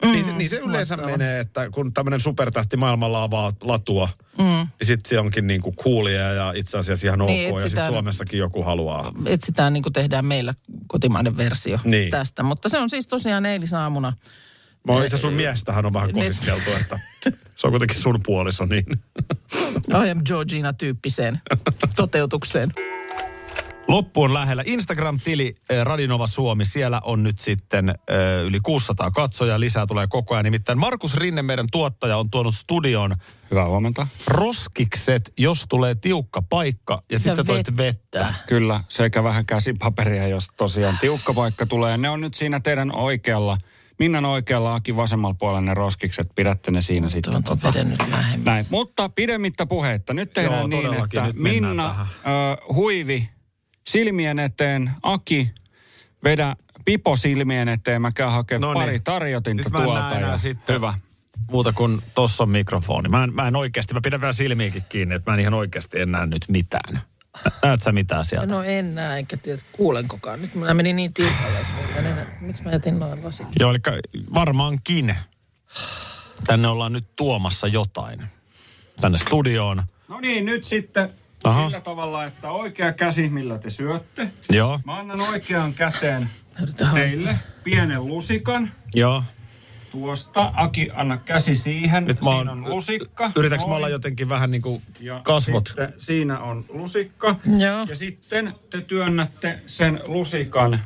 Mm, 0.05 0.13
niin, 0.13 0.25
se, 0.25 0.33
niin 0.33 0.51
se 0.51 0.57
yleensä 0.57 0.97
vastaava. 0.97 1.19
menee, 1.19 1.41
että 1.41 1.71
kun 1.71 1.93
tämmöinen 1.93 2.21
supertähti 2.21 2.77
maailmalla 2.77 3.23
avaa 3.23 3.53
latua, 3.63 4.09
mm. 4.39 4.45
niin 4.45 4.69
sitten 4.87 5.09
se 5.11 5.19
onkin 5.19 5.47
niinku 5.47 5.73
coolia 5.85 6.33
ja 6.33 6.53
itse 6.57 6.79
asiassa 6.79 7.07
ihan 7.07 7.21
ok. 7.21 7.29
Niin, 7.29 7.55
ja 7.55 7.69
sitten 7.69 7.87
Suomessakin 7.87 8.39
joku 8.39 8.63
haluaa. 8.63 9.13
Etsitään 9.27 9.73
niin 9.73 9.83
kuin 9.83 9.93
tehdään 9.93 10.25
meillä 10.25 10.55
kotimainen 10.87 11.37
versio 11.37 11.79
Niin. 11.85 12.11
tästä. 12.11 12.43
Mutta 12.43 12.69
se 12.69 12.79
on 12.79 12.91
siis 12.91 13.09
tosiaan 13.09 13.47
eilisaamuna. 13.47 14.13
Mä 14.87 14.93
oon 14.93 15.05
itse 15.05 15.19
sun 15.19 15.33
miestähän 15.33 15.87
on 15.87 15.93
vähän 15.93 16.11
Net- 16.11 16.13
kosiskeltu, 16.13 16.71
että 16.81 16.99
se 17.57 17.67
on 17.67 17.73
kuitenkin 17.73 18.01
sun 18.01 18.21
puoliso, 18.27 18.65
niin 18.67 18.85
I 20.05 20.11
am 20.11 20.21
Georgina-tyyppiseen 20.25 21.41
toteutukseen. 21.97 22.73
Loppu 23.89 24.23
on 24.23 24.35
lähellä. 24.35 24.63
Instagram-tili 24.67 25.55
eh, 25.71 25.83
Radinova 25.83 26.27
Suomi, 26.27 26.65
siellä 26.65 27.01
on 27.05 27.23
nyt 27.23 27.39
sitten 27.39 27.89
ö, 28.11 28.43
yli 28.43 28.61
600 28.61 29.11
katsojaa, 29.11 29.61
lisää 29.61 29.87
tulee 29.87 30.07
koko 30.07 30.35
ajan. 30.35 30.45
Nimittäin 30.45 30.79
Markus 30.79 31.17
Rinne, 31.17 31.43
meidän 31.43 31.67
tuottaja, 31.73 32.17
on 32.17 32.31
tuonut 32.31 32.55
studion 32.55 33.17
Hyvää 33.51 33.67
huomenta. 33.69 34.07
roskikset, 34.27 35.33
jos 35.39 35.65
tulee 35.69 35.95
tiukka 35.95 36.43
paikka 36.43 37.03
ja 37.11 37.19
sitten 37.19 37.37
sä 37.37 37.45
toit 37.45 37.77
vettä. 37.77 38.35
Kyllä, 38.47 38.81
sekä 38.89 39.25
vähän 39.25 39.47
käsipaperia, 39.47 40.27
jos 40.29 40.47
tosiaan 40.57 40.99
tiukka 41.01 41.35
paikka 41.35 41.67
tulee. 41.67 41.97
Ne 41.97 42.11
on 42.11 42.21
nyt 42.21 42.35
siinä 42.35 42.61
teidän 42.61 42.95
oikealla, 42.95 43.59
Minnan 43.99 44.25
oikealla, 44.25 44.75
Aki 44.75 44.97
vasemmalla 44.97 45.35
puolella 45.39 45.61
ne 45.61 45.75
roskikset. 45.75 46.29
Pidätte 46.35 46.71
ne 46.71 46.81
siinä 46.81 47.09
sitten. 47.09 47.33
Tuon 47.33 47.45
tota, 47.45 47.69
veden 47.69 47.91
nyt 47.91 47.99
lähemmäs. 48.11 48.45
Näin, 48.45 48.65
mutta 48.71 49.09
pidemmittä 49.09 49.67
puheitta. 49.67 50.15
Nyt 50.15 50.33
tehdään 50.33 50.59
Joo, 50.59 50.67
niin, 50.67 50.95
että 51.05 51.31
Minna 51.35 51.89
tähän. 51.89 52.07
ö, 52.07 52.73
huivi 52.75 53.31
silmien 53.87 54.39
eteen, 54.39 54.91
Aki 55.03 55.51
vedä 56.25 56.57
pipo 56.85 57.17
silmien 57.17 57.69
eteen. 57.69 58.03
Mä 58.03 58.11
käyn 58.15 58.31
hakemaan 58.33 58.75
No 58.75 58.81
niin. 58.81 58.87
pari 58.87 59.01
tarjotinta 59.01 59.63
Nyt 59.71 59.85
tuolta. 59.85 60.15
ja 60.21 60.37
sitten. 60.39 60.75
Hyvä. 60.77 60.95
Muuta 61.51 61.73
kuin 61.73 62.03
tossa 62.15 62.43
on 62.45 62.51
mikrofoni. 62.51 63.09
Mä 63.09 63.25
en, 63.25 63.35
mä 63.35 63.49
en 63.49 63.57
oikeasti, 63.57 63.95
mä 63.95 64.01
pidän 64.01 64.21
vielä 64.21 64.33
silmiäkin 64.33 64.85
kiinni, 64.89 65.15
että 65.15 65.31
mä 65.31 65.35
en 65.35 65.41
ihan 65.41 65.55
oikeasti 65.55 66.01
en 66.01 66.13
näe 66.13 66.27
nyt 66.27 66.43
mitään. 66.49 66.93
Nä- 66.95 67.01
Näet 67.63 67.83
sä 67.83 67.93
mitään 67.93 68.25
sieltä? 68.25 68.47
No 68.47 68.63
en 68.63 68.95
näe, 68.95 69.19
enkä 69.19 69.37
tiedä 69.37 69.63
kuulenkokaan. 69.73 70.43
Nyt 70.43 70.55
mä 70.55 70.75
menin 70.75 70.97
niin 70.97 71.15
tiukalle, 71.15 71.59
että 71.61 72.27
miksi 72.41 72.63
mä 72.63 72.73
jätin 72.73 72.99
noin 72.99 73.25
lasit? 73.25 73.47
Joo, 73.61 73.71
eli 73.71 73.79
varmaankin 74.35 75.17
tänne 76.47 76.69
ollaan 76.69 76.93
nyt 76.93 77.07
tuomassa 77.17 77.67
jotain. 77.67 78.23
Tänne 79.01 79.19
studioon. 79.19 79.83
No 80.09 80.21
niin, 80.21 80.47
nyt 80.47 80.65
sitten 80.65 81.11
Aha. 81.45 81.65
sillä 81.67 81.81
tavalla, 81.81 82.25
että 82.25 82.51
oikea 82.51 82.93
käsi, 82.93 83.29
millä 83.29 83.59
te 83.59 83.71
syötte. 83.71 84.29
Joo, 84.51 84.81
Mä 84.85 84.99
annan 84.99 85.21
oikean 85.21 85.75
käteen 85.75 86.29
teille 86.95 87.35
pienen 87.65 88.07
lusikan. 88.07 88.71
joo. 88.95 89.23
Tuosta, 89.93 90.53
Aki, 90.57 90.89
anna 90.95 91.17
käsi 91.17 91.55
siihen. 91.55 92.05
Nyt 92.05 92.21
mä 92.21 92.31
oon- 92.31 92.39
Siinä 92.39 92.53
on 92.53 92.71
lusikka. 92.71 93.31
Yritäks 93.37 93.67
mä 93.67 93.75
olla 93.75 93.89
jotenkin 93.89 94.29
vähän 94.29 94.51
niin 94.51 94.63
kuin 94.63 94.83
Ja 95.01 95.21
kasvot? 95.25 95.67
Sitten 95.67 95.93
siinä 95.99 96.39
on 96.41 96.65
lusikka. 96.69 97.37
Joo. 97.59 97.87
Ja 97.89 97.97
sitten 97.97 98.55
te 98.71 98.81
työnnätte 98.81 99.59
sen 99.67 100.01
lusikan 100.07 100.79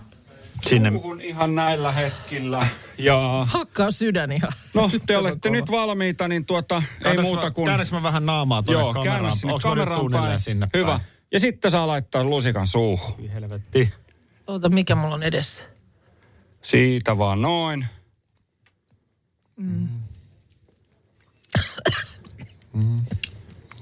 Sinne. 0.67 0.91
suuhun 0.91 1.21
ihan 1.21 1.55
näillä 1.55 1.93
hetkillä. 1.93 2.67
Ja 2.99 3.47
Hakkaa 3.49 3.91
sydän 3.91 4.33
ihan. 4.33 4.53
no, 4.75 4.91
te 5.07 5.17
olette 5.17 5.51
nyt 5.51 5.71
valmiita, 5.71 6.29
niin 6.29 6.47
tuota, 6.47 6.77
ei 6.77 7.03
Käännäks 7.03 7.27
muuta 7.29 7.43
mä, 7.45 7.51
kuin... 7.51 7.67
Käännäks 7.67 7.93
mä 7.93 8.03
vähän 8.03 8.27
naamaa 8.27 8.63
tuonne 8.63 8.83
Joo, 8.83 8.95
kameraan? 8.95 9.17
käännä 9.21 9.37
sinne 9.37 9.53
Onks 9.53 9.65
mä 9.65 9.71
nyt 9.71 9.75
kameraan 9.79 10.01
suunnilleen 10.01 10.31
päin. 10.31 10.41
sinne 10.41 10.67
Hyvä. 10.75 10.87
päin? 10.91 11.01
Ja 11.33 11.41
sitten 11.41 11.71
saa 11.71 11.87
laittaa 11.87 12.25
lusikan 12.25 12.67
suuhun. 12.67 13.29
Helvetti. 13.33 13.93
Oota, 14.47 14.69
mikä 14.69 14.95
mulla 14.95 15.15
on 15.15 15.23
edessä? 15.23 15.65
Siitä 16.63 17.19
vaan 17.19 17.43
noin. 17.43 17.87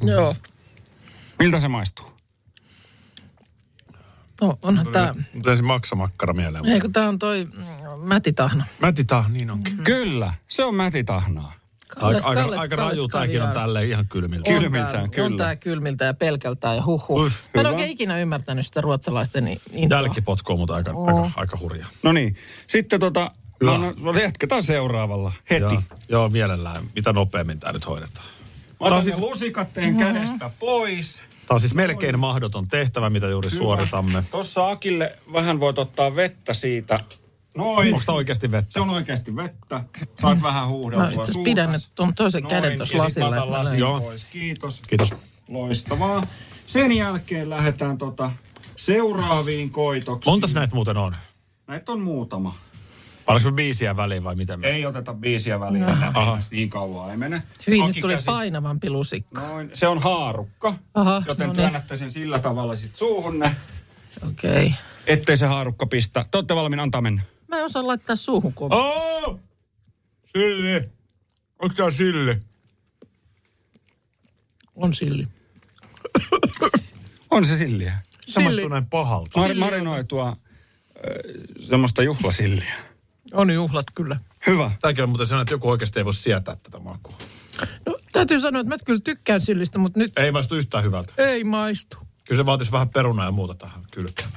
Joo. 0.02 0.37
Miltä 1.38 1.60
se 1.60 1.68
maistuu? 1.68 2.06
No, 4.42 4.58
onhan 4.62 4.86
tää... 4.86 5.14
Mutta 5.34 5.50
ensin 5.50 5.66
maksamakkara 5.66 6.32
mieleen. 6.34 6.66
Ei 6.66 6.80
kun 6.80 6.92
tää 6.92 7.08
on 7.08 7.18
toi 7.18 7.44
mm, 7.44 7.62
mätitahna. 8.00 8.66
Mätitä, 8.78 9.24
niin 9.28 9.50
onkin. 9.50 9.76
Kyllä, 9.84 10.32
se 10.48 10.64
on 10.64 10.74
mätitahnaa. 10.74 11.52
Aika, 11.96 12.28
aika, 12.28 12.42
Kalles- 12.42 12.58
aika 12.58 12.76
Kalles 12.76 12.96
raju 12.96 13.08
tääkin 13.08 13.42
on 13.42 13.52
tälleen 13.52 13.88
ihan 13.88 14.08
kylmiltä. 14.08 14.50
On 14.50 14.58
Kylmiltään, 14.60 14.92
tää- 14.92 15.02
On 15.02 15.10
kyllä. 15.10 15.36
tää 15.44 15.56
kylmiltä 15.56 16.04
ja 16.04 16.14
pelkältään 16.14 16.76
ja 16.76 16.84
huh 16.84 17.08
huh. 17.08 17.24
Uff, 17.24 17.34
Mä 17.54 17.60
en 17.60 17.66
oikein 17.66 17.88
ikinä 17.90 18.18
ymmärtänyt 18.18 18.66
sitä 18.66 18.80
ruotsalaisten 18.80 19.44
niin 19.44 19.60
intoa. 19.72 19.98
Jälkipotku 19.98 20.52
on 20.52 20.58
mutta 20.58 20.74
aika, 20.74 20.90
aika, 21.06 21.30
aika 21.36 21.58
hurja. 21.60 21.86
No 22.02 22.12
niin, 22.12 22.36
sitten 22.66 23.00
tota, 23.00 23.30
no, 23.62 23.76
no, 24.00 24.12
jatketaan 24.22 24.62
seuraavalla 24.62 25.32
heti. 25.50 25.60
Joo, 25.74 25.82
joo, 26.08 26.28
mielellään. 26.28 26.84
Mitä 26.94 27.12
nopeammin 27.12 27.58
tämä 27.58 27.72
nyt 27.72 27.86
hoidetaan. 27.86 28.26
Mä 28.80 28.86
otan 28.86 29.02
siis- 29.02 29.18
lusikat 29.18 29.72
teidän 29.72 29.96
kädestä 29.96 30.50
pois. 30.58 31.22
Tämä 31.46 31.57
on 31.57 31.61
siis 31.61 31.74
melkein 31.74 32.18
mahdoton 32.18 32.68
tehtävä, 32.68 33.11
mitä 33.11 33.26
juuri 33.26 33.50
suoritamme. 33.50 34.24
Tuossa 34.30 34.70
Akille 34.70 35.18
vähän 35.33 35.61
voit 35.61 35.78
ottaa 35.78 36.16
vettä 36.16 36.54
siitä. 36.54 36.98
Noin. 37.57 37.94
Onko 37.94 38.04
tämä 38.07 38.16
oikeasti 38.16 38.50
vettä? 38.50 38.72
Se 38.72 38.80
on 38.80 38.90
oikeasti 38.90 39.37
vettä. 39.37 39.85
Saat 40.20 40.42
vähän 40.42 40.68
huudeltua 40.68 41.04
Mä 41.07 41.11
itse 41.11 41.22
asiassa 41.22 41.40
pidän 41.44 41.72
nyt 41.72 41.90
tuon 41.94 42.14
toisen 42.14 42.42
Noin, 42.42 42.50
käden 42.50 42.76
tuossa 42.76 42.96
ja 42.96 43.02
lasilla. 43.02 43.30
mä 43.30 43.50
lasin. 43.50 43.78
Joo. 43.78 44.00
pois. 44.00 44.24
Kiitos. 44.24 44.83
Kiitos. 44.88 45.14
Loistavaa. 45.48 46.22
Sen 46.66 46.92
jälkeen 46.92 47.50
lähdetään 47.50 47.98
tota 47.98 48.30
seuraaviin 48.76 49.70
koitoksiin. 49.70 50.33
Montas 50.33 50.54
näitä 50.54 50.74
muuten 50.74 50.96
on? 50.96 51.16
Näitä 51.66 51.92
on 51.92 52.00
muutama. 52.00 52.59
Pannaanko 53.26 53.50
me 53.50 53.54
biisiä 53.56 53.96
väliin 53.96 54.24
vai 54.24 54.34
me- 54.34 54.44
Ei 54.62 54.87
oteta 54.87 55.14
biisiä 55.14 55.60
väliin 55.60 55.82
enää. 55.82 56.12
Aha. 56.14 56.38
Niin 56.50 56.70
kauan 56.70 57.10
ei 57.10 57.16
mene. 57.16 57.42
Hyvin, 57.66 57.80
nyt 57.80 57.90
Aki 57.90 58.00
tuli 58.00 58.14
käsi- 58.14 58.26
painavampi 58.26 58.90
lusikka. 58.90 59.40
Noin. 59.40 59.70
Se 59.74 59.88
on 59.88 59.98
haarukka. 60.02 60.74
Aha, 60.94 61.22
joten 61.26 61.46
no 61.46 61.52
niin. 61.52 61.60
työnnätte 61.60 61.96
sen 61.96 62.10
sillä 62.10 62.38
tavalla 62.38 62.76
sit 62.76 62.96
suuhunne, 62.96 63.56
Okei. 64.28 64.50
Okay. 64.66 64.70
ettei 65.06 65.37
se 65.37 65.46
haarukka 65.46 65.87
pistä. 65.87 66.24
Te 66.30 66.38
olette 66.38 66.54
valmiin 66.56 66.80
antaa 66.80 67.00
mennä. 67.00 67.22
Mä 67.48 67.58
en 67.58 67.64
osaa 67.64 67.87
laittaa 67.87 68.16
suuhun 68.16 68.52
kun... 68.52 68.72
Oh! 68.74 69.40
Silli. 70.32 70.80
Onko 71.62 71.74
tää 71.74 71.90
silli? 71.90 72.37
On 74.74 74.94
silli. 74.94 75.28
On 77.30 77.46
se 77.46 77.56
silliä. 77.56 77.98
Maistuu 78.42 78.68
näin 78.68 78.87
pahalta. 78.87 79.40
Mar- 79.40 79.58
marinoitua 79.58 80.28
äh, 80.28 80.37
semmoista 81.60 82.02
juhlasilliä. 82.02 82.74
On 83.34 83.50
juhlat 83.54 83.86
kyllä. 83.94 84.16
Hyvä. 84.46 84.70
Tämäkin 84.80 85.02
on 85.04 85.08
muuten 85.10 85.26
sellainen, 85.26 85.42
että 85.44 85.54
joku 85.54 85.70
oikeasti 85.70 86.00
ei 86.00 86.04
voi 86.04 86.14
sietää 86.14 86.56
tätä 86.62 86.78
makua. 86.78 87.14
No, 87.86 87.94
täytyy 88.12 88.40
sanoa, 88.40 88.60
että 88.60 88.68
mä 88.74 88.78
kyllä 88.84 89.00
tykkään 89.04 89.40
sillistä, 89.40 89.78
mutta 89.78 89.98
nyt 89.98 90.18
Ei 90.18 90.32
maistu 90.32 90.54
yhtään 90.54 90.84
hyvältä. 90.84 91.12
ei 91.18 91.44
maistu. 91.44 91.96
Kyllä 92.28 92.42
se 92.42 92.46
vaatisi 92.46 92.72
vähän 92.72 92.88
perunaa 92.88 93.24
ja 93.26 93.32
muuta 93.32 93.54
tähän 93.54 93.82
kylkeen. 93.90 94.28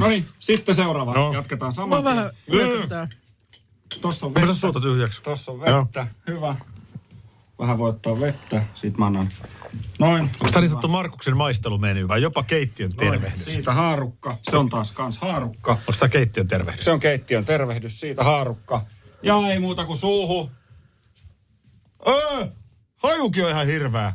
No 0.00 0.08
niin, 0.08 0.28
sitten 0.38 0.74
seuraava. 0.74 1.14
No. 1.14 1.32
Jatketaan 1.32 1.68
Mä 1.68 1.72
saman 1.72 2.04
vähän 2.04 2.30
tien. 2.50 2.70
yökytää. 2.70 3.08
Tossa 4.00 4.26
on 4.26 4.32
Mä 4.32 4.40
vettä. 4.40 4.54
suuta 4.54 4.80
tyhjäksi. 4.80 5.22
Tossa 5.22 5.52
on 5.52 5.60
vettä. 5.60 6.06
Hyvä. 6.26 6.56
Vähän 7.58 7.78
voi 7.78 7.88
ottaa 7.88 8.20
vettä. 8.20 8.62
Sitten 8.74 8.98
mä 8.98 9.06
annan. 9.06 9.28
Noin. 9.98 10.22
Onko 10.22 10.48
tämä 10.48 10.60
niin 10.60 10.68
sanottu 10.68 10.88
Markuksen 10.88 11.36
maistelumeny 11.36 12.08
vai 12.08 12.22
jopa 12.22 12.42
keittiön 12.42 12.92
tervehdys? 12.92 13.44
Siitä 13.44 13.72
haarukka. 13.72 14.36
Se 14.50 14.56
on 14.56 14.68
taas 14.68 14.92
kans 14.92 15.18
haarukka. 15.18 15.72
Onko 15.72 15.92
tämä 15.98 16.08
keittiön 16.08 16.48
tervehdys? 16.48 16.84
Se 16.84 16.90
on 16.92 17.00
keittiön 17.00 17.44
tervehdys. 17.44 18.00
Siitä 18.00 18.24
haarukka. 18.24 18.82
Ja 19.22 19.34
ei 19.50 19.58
muuta 19.58 19.84
kuin 19.84 19.98
suuhu. 19.98 20.50
Öö, 22.08 22.46
hajukin 22.96 23.44
on 23.44 23.50
ihan 23.50 23.66
hirveä. 23.66 24.12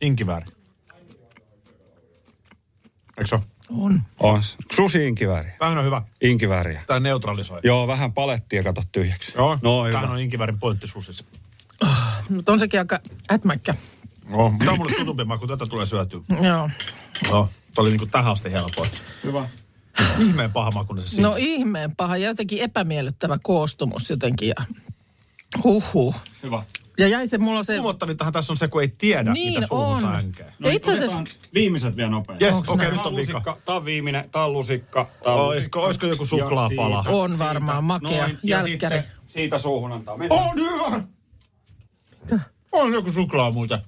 Inkivääri. 0.00 0.46
Eikö 3.18 3.26
se 3.26 3.34
ole? 3.34 3.53
On. 3.70 4.02
On. 4.20 4.42
Susi 4.72 5.06
inkivääri. 5.08 5.48
Tämähän 5.58 5.78
on 5.78 5.84
hyvä. 5.84 6.02
Inkivääriä. 6.20 6.82
Tämä 6.86 7.00
neutralisoi. 7.00 7.60
Joo, 7.62 7.86
vähän 7.86 8.12
palettia 8.12 8.62
kato 8.62 8.82
tyhjäksi. 8.92 9.32
Joo, 9.36 9.58
No 9.62 9.84
tämähän 9.84 10.02
hyvä. 10.02 10.12
on 10.12 10.20
inkiväärin 10.20 10.58
pointti 10.58 10.86
susissa. 10.86 11.24
Mutta 12.28 12.52
on 12.52 12.58
sekin 12.58 12.80
aika 12.80 13.00
ätmäkkä. 13.32 13.74
No, 14.28 14.54
tämä 14.58 14.70
on 14.72 14.78
mulle 14.78 14.92
tutumpi 14.98 15.24
maku, 15.24 15.46
tätä 15.46 15.66
tulee 15.66 15.86
syötyä. 15.86 16.20
Joo. 16.42 16.70
No, 17.30 17.48
tämä 17.74 17.82
oli 17.82 17.90
niinku 17.90 18.06
tähän 18.06 18.32
asti 18.32 18.52
helpoin. 18.52 18.90
Hyvä. 19.24 19.48
Ihmeen 20.18 20.52
paha 20.52 20.70
maku 20.70 20.96
se 20.96 21.06
siinä. 21.06 21.28
No 21.28 21.34
ihmeen 21.38 21.96
paha 21.96 22.16
ja 22.16 22.26
jotenkin 22.28 22.58
epämiellyttävä 22.60 23.38
koostumus 23.42 24.10
jotenkin. 24.10 24.48
Ja 24.48 24.64
huhhuh. 25.64 26.16
Hyvä. 26.42 26.62
Ja 26.98 27.08
jäi 27.08 27.28
se 27.28 27.38
mulla 27.38 27.62
se... 27.62 27.74
Kuumottavintahan 27.76 28.32
tässä 28.32 28.52
on 28.52 28.56
se, 28.56 28.68
kun 28.68 28.82
ei 28.82 28.88
tiedä, 28.88 29.32
Niin 29.32 29.54
mitä 29.54 29.66
suuhunsa 29.66 30.08
on. 30.08 30.14
änkää. 30.16 30.52
Ja 30.60 30.72
itse 30.72 30.92
asiassa... 30.92 31.18
No, 31.20 31.24
viimeiset 31.54 31.96
vielä 31.96 32.10
nopeasti. 32.10 32.44
Onks 32.46 32.68
okei, 32.68 32.86
näin? 32.88 32.96
nyt 32.96 33.06
on 33.06 33.16
vika. 33.16 33.32
lusikka, 33.32 33.58
tää 33.64 33.74
on 33.74 33.84
viimeinen, 33.84 34.30
tää 34.30 34.44
on 34.44 34.52
lusikka, 34.52 35.08
tää 35.24 35.32
on 35.32 35.40
Oisko- 35.40 35.54
lusikka. 35.56 35.80
oisko 35.80 36.06
joku 36.06 36.22
Ja 36.22 36.28
suklaapala? 36.28 37.02
siitä- 37.02 37.16
On 37.16 37.38
varmaan, 37.38 37.84
makea, 37.84 38.10
Noin, 38.22 38.38
ja 38.42 38.56
jälkkäri. 38.58 38.96
sitten 38.96 39.16
siitä 39.26 39.58
suuhun 39.58 39.92
antaa 39.92 40.16
mennä. 40.16 40.34
On 40.36 40.50
hyvä! 40.56 41.02
On 42.72 42.92
joku 42.92 43.12
suklaa 43.12 43.50
muuten. 43.50 43.78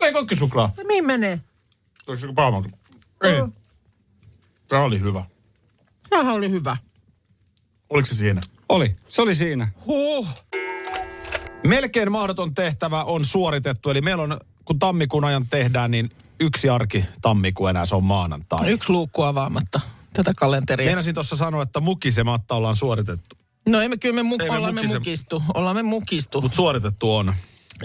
Ei 0.00 0.12
kaikki 0.12 0.36
suklaa. 0.36 0.72
Mihin 0.86 1.06
menee? 1.06 1.40
Onko 2.08 2.20
se 2.20 2.26
maku? 2.26 2.70
Ei. 3.22 3.40
Oh. 3.40 3.48
Tämä 4.68 4.82
oli 4.84 5.00
hyvä. 5.00 5.24
Tämähän 6.10 6.34
oli 6.34 6.50
hyvä. 6.50 6.76
Oliko 7.90 8.06
se 8.06 8.14
siinä? 8.14 8.40
Oli, 8.68 8.96
se 9.08 9.22
oli 9.22 9.34
siinä. 9.34 9.68
Huh. 9.86 10.28
Melkein 11.66 12.12
mahdoton 12.12 12.54
tehtävä 12.54 13.04
on 13.04 13.24
suoritettu. 13.24 13.90
Eli 13.90 14.00
meillä 14.00 14.22
on, 14.22 14.40
kun 14.64 14.78
tammikuun 14.78 15.24
ajan 15.24 15.46
tehdään, 15.50 15.90
niin 15.90 16.10
yksi 16.40 16.68
arki 16.68 17.04
tammikuun 17.22 17.70
enää, 17.70 17.86
se 17.86 17.94
on 17.94 18.04
maanantai. 18.04 18.70
Yksi 18.70 18.92
luukku 18.92 19.22
avaamatta 19.22 19.80
tätä 20.12 20.32
kalenteria. 20.36 20.86
Meinasin 20.86 21.14
tuossa 21.14 21.36
sanoa, 21.36 21.62
että 21.62 21.80
mukisematta 21.80 22.54
ollaan 22.54 22.76
suoritettu. 22.76 23.36
No 23.68 23.80
ei 23.80 23.88
me 23.88 23.96
kyllä 23.96 24.22
me, 24.22 24.30
mu- 24.30 24.42
Ei 24.42 24.50
me 24.50 24.56
ollaan 24.56 24.74
me 24.74 24.80
mukise- 24.82 24.98
mukistu. 24.98 25.42
Ollaan 25.54 25.76
me 25.76 25.82
mukistu. 25.82 26.40
Mutta 26.40 26.56
suoritettu 26.56 27.14
on. 27.14 27.34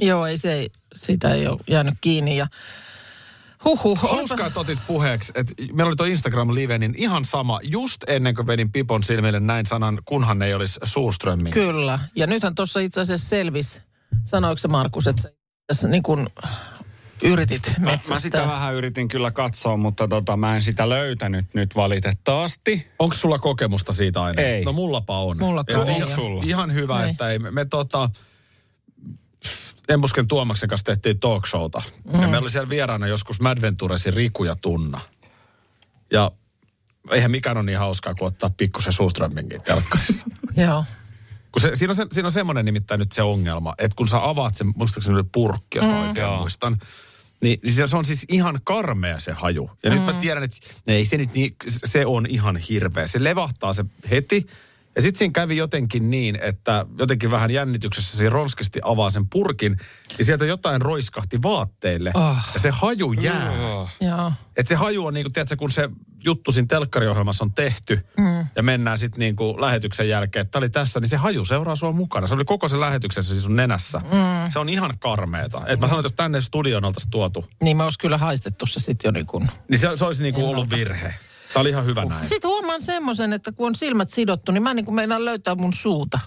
Joo, 0.02 0.26
ei 0.26 0.38
se, 0.38 0.68
sitä 0.96 1.34
ei 1.34 1.48
ole 1.48 1.60
jäänyt 1.70 1.94
kiinni. 2.02 2.38
Ja 2.38 2.48
huhhuh. 3.66 4.00
Hauskaa, 4.00 4.48
että 4.48 4.60
otit 4.60 4.80
puheeksi, 4.88 5.34
että 5.36 5.54
meillä 5.74 5.88
oli 5.90 5.96
tuo 5.96 6.06
Instagram-live, 6.06 6.78
niin 6.78 6.96
ihan 6.98 7.26
sama. 7.26 7.60
Just 7.64 7.98
ennen 8.08 8.36
kuin 8.36 8.48
vedin 8.48 8.72
Pipon 8.72 9.04
silmille 9.04 9.40
näin 9.40 9.66
sanan, 9.66 10.00
kunhan 10.06 10.42
ei 10.42 10.54
olisi 10.54 10.80
Suuströmmin. 10.84 11.54
Kyllä. 11.54 12.00
Ja 12.16 12.28
nythän 12.28 12.56
tuossa 12.56 12.80
itse 12.80 13.02
asiassa 13.02 13.30
selvisi, 13.30 13.82
sanoiko 14.24 14.58
se 14.58 14.68
Markus, 14.68 15.08
että 15.08 15.22
sä 15.22 15.34
tässä 15.68 15.88
niin 15.88 16.04
kuin 16.04 16.28
yritit 17.24 17.74
Mä, 17.80 17.86
metsästää. 17.86 18.16
mä 18.16 18.20
sitä 18.20 18.48
vähän 18.48 18.76
yritin 18.76 19.08
kyllä 19.08 19.32
katsoa, 19.32 19.78
mutta 19.78 20.08
tota, 20.08 20.38
mä 20.38 20.56
en 20.56 20.62
sitä 20.62 20.90
löytänyt 20.90 21.46
nyt 21.54 21.76
valitettavasti. 21.76 22.88
Onko 23.00 23.16
sulla 23.16 23.40
kokemusta 23.40 23.94
siitä 23.94 24.24
aineesta? 24.24 24.56
Ei. 24.56 24.66
No 24.66 24.74
mullapa 24.74 25.20
on. 25.20 25.38
Ja 25.40 25.94
ei 25.94 26.50
ihan, 26.50 26.74
hyvä, 26.74 27.04
Ei. 27.04 27.10
että 27.10 27.30
ei. 27.30 27.40
Me, 27.40 27.52
me 27.52 27.66
tota, 27.66 28.10
Embusken 29.90 30.28
Tuomaksen 30.28 30.70
kanssa 30.70 30.86
tehtiin 30.86 31.20
talk 31.20 31.48
showta. 31.48 31.82
Mm. 32.14 32.22
Ja 32.22 32.28
meillä 32.28 32.46
oli 32.46 32.52
siellä 32.52 32.70
vieraana 32.70 33.08
joskus 33.08 33.42
Madventuresin 33.42 34.14
Riku 34.14 34.44
ja 34.44 34.56
Tunna. 34.62 35.02
Ja 36.12 36.32
eihän 37.12 37.32
mikään 37.32 37.58
ole 37.58 37.66
niin 37.66 37.80
hauskaa 37.80 38.16
kuin 38.16 38.28
ottaa 38.28 38.50
pikkusen 38.58 38.94
Suuströmminkin 38.94 39.64
telkkarissa. 39.64 40.26
Joo. 40.66 40.86
Kun 41.52 41.62
se, 41.62 41.76
siinä, 41.76 41.92
on 41.92 41.96
se, 41.96 42.06
siinä 42.12 42.28
on 42.28 42.32
semmoinen 42.32 42.66
nimittäin 42.66 43.00
nyt 43.00 43.12
se 43.12 43.22
ongelma, 43.22 43.74
että 43.78 43.96
kun 43.96 44.08
sä 44.08 44.30
avaat 44.30 44.56
sen, 44.56 44.74
muistaakseni 44.76 45.24
purkki, 45.32 45.78
jos 45.78 45.88
mä 45.88 46.08
oikein 46.08 46.26
Joo. 46.26 46.38
muistan, 46.38 46.78
niin, 47.42 47.60
niin 47.64 47.74
se, 47.74 47.88
se 47.88 47.98
on 47.98 48.06
siis 48.06 48.26
ihan 48.30 48.60
karmea 48.64 49.20
se 49.20 49.32
haju. 49.32 49.72
Ja 49.84 49.90
mm. 49.90 49.96
nyt 49.96 50.06
mä 50.06 50.14
tiedän, 50.14 50.44
että 50.44 50.58
ei 50.88 51.06
se 51.06 51.18
nyt 51.18 51.34
niin, 51.34 51.56
se 51.68 52.06
on 52.06 52.26
ihan 52.26 52.58
hirveä. 52.58 53.08
Se 53.08 53.24
levahtaa 53.24 53.74
se 53.74 53.86
heti. 54.12 54.48
Ja 54.96 55.02
sitten 55.02 55.20
siinä 55.20 55.32
kävi 55.32 55.58
jotenkin 55.58 56.10
niin, 56.10 56.40
että 56.42 56.86
jotenkin 57.00 57.32
vähän 57.32 57.52
jännityksessä 57.52 58.18
se 58.18 58.30
ronskisti 58.30 58.80
avaa 58.84 59.10
sen 59.10 59.30
purkin, 59.30 59.78
ja 60.18 60.26
sieltä 60.26 60.46
jotain 60.46 60.82
roiskahti 60.82 61.42
vaatteille. 61.42 62.12
Ah. 62.14 62.50
Ja 62.54 62.60
se 62.60 62.70
haju 62.70 63.14
jää. 63.14 63.54
Joo. 64.02 64.34
Et 64.58 64.68
se 64.68 64.76
haju 64.76 65.06
on 65.06 65.14
niinku, 65.14 65.30
tiedätkö, 65.30 65.56
kun 65.56 65.72
se 65.72 65.90
juttu 66.26 66.52
siinä 66.52 66.68
telkkariohjelmassa 66.68 67.44
on 67.44 67.54
tehty 67.54 68.08
mm. 68.18 68.48
ja 68.56 68.64
mennään 68.64 68.98
sitten 68.98 69.20
niinku 69.20 69.62
lähetyksen 69.62 70.10
jälkeen, 70.10 70.46
että 70.46 70.58
oli 70.58 70.70
tässä, 70.70 71.00
niin 71.00 71.10
se 71.10 71.18
haju 71.18 71.46
seuraa 71.46 71.76
sua 71.76 71.92
mukana. 71.92 72.28
Se 72.28 72.34
oli 72.34 72.46
koko 72.46 72.68
se 72.68 72.80
lähetyksen 72.80 73.24
se 73.24 73.36
sun 73.36 73.56
nenässä. 73.56 74.00
Mm. 74.00 74.50
Se 74.50 74.60
on 74.60 74.70
ihan 74.70 74.94
karmeeta. 75.00 75.62
Et 75.68 75.80
mä 75.80 75.88
sanoin, 75.88 76.00
että 76.00 76.06
jos 76.06 76.16
tänne 76.16 76.42
studioon 76.42 76.86
oltaisiin 76.86 77.12
tuotu, 77.12 77.46
Niin 77.62 77.78
me 77.78 77.84
olisi 77.84 78.00
kyllä 78.00 78.18
haistettu 78.18 78.66
se 78.66 78.80
sitten 78.80 79.08
jo 79.08 79.12
niin 79.12 79.28
kuin... 79.28 79.50
niin 79.70 79.80
se, 79.80 79.90
se 79.96 80.06
olisi 80.06 80.24
niinku 80.24 80.50
ollut 80.50 80.70
virhe. 80.70 81.14
Tää 81.54 81.62
oli 81.62 81.70
ihan 81.70 81.86
hyvä 81.86 82.06
näin. 82.06 82.26
Sitten 82.26 82.50
huomaan 82.50 82.82
semmoisen, 82.82 83.34
että 83.34 83.52
kun 83.52 83.68
on 83.68 83.76
silmät 83.76 84.12
sidottu, 84.12 84.52
niin 84.52 84.64
mä 84.64 84.74
niin 84.74 84.86
kuin 84.86 84.96
meinaan 84.96 85.26
löytää 85.26 85.56
mun 85.56 85.74
suuta. 85.74 86.20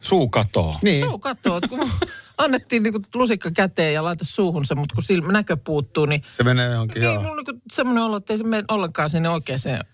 Suu 0.00 0.28
katoo. 0.28 0.74
Niin. 0.82 1.04
Suu 1.04 1.18
katsoo, 1.18 1.56
että 1.56 1.68
kun 1.68 1.90
annettiin 2.38 2.82
niin 2.82 2.92
kuin 2.92 3.06
lusikka 3.14 3.50
käteen 3.50 3.94
ja 3.94 4.04
laita 4.04 4.24
suuhun 4.24 4.64
se, 4.64 4.74
mutta 4.74 4.94
kun 4.94 5.02
silmä 5.04 5.32
näkö 5.32 5.56
puuttuu, 5.56 6.06
niin... 6.06 6.22
Se 6.30 6.44
menee 6.44 6.72
johonkin, 6.72 7.00
Niin, 7.02 7.04
joo. 7.14 7.22
mulla 7.22 7.30
on 7.40 7.44
niin 7.46 7.62
semmoinen 7.72 8.02
olo, 8.04 8.16
että 8.16 8.32
ei 8.32 8.38
se 8.38 8.44
mene 8.44 8.64
ollenkaan 8.68 9.10
sinne 9.10 9.28
oikeaan 9.28 9.84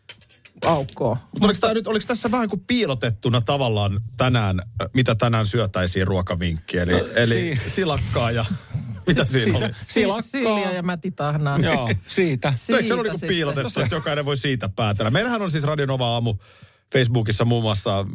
aukkoon. 0.67 1.17
Mutta 1.33 1.47
oliko, 1.47 1.61
tää 1.61 1.75
nyt, 1.75 1.87
oliko 1.87 2.05
tässä 2.07 2.31
vähän 2.31 2.49
kuin 2.49 2.61
piilotettuna 2.67 3.41
tavallaan 3.41 4.01
tänään, 4.17 4.61
äh, 4.61 4.89
mitä 4.95 5.15
tänään 5.15 5.47
syötäisiin 5.47 6.07
ruokavinkki? 6.07 6.79
Eli, 6.79 6.93
eli 7.15 7.59
si- 7.65 7.71
silakkaa 7.71 8.31
ja 8.31 8.45
mitä 9.07 9.25
siinä 9.25 9.59
oli? 9.59 9.69
Silakkaa. 9.77 10.23
Silja 10.23 10.73
ja 10.73 10.83
mätitahnaa. 10.83 11.59
Joo, 11.59 11.91
siitä. 12.07 12.49
Eikö 12.49 12.59
se 12.59 12.79
Siitä 12.79 12.95
ole 12.95 13.03
niinku 13.03 13.27
piilotettu, 13.27 13.81
että 13.81 13.95
jokainen 13.95 14.25
voi 14.25 14.37
siitä 14.37 14.69
päätellä? 14.69 15.11
Meillähän 15.11 15.43
on 15.43 15.51
siis 15.51 15.65
Radio 15.65 15.87
Nova 15.87 16.07
aamu 16.07 16.35
Facebookissa 16.93 17.45
muun 17.45 17.63
muassa, 17.63 17.99
äh, 18.01 18.07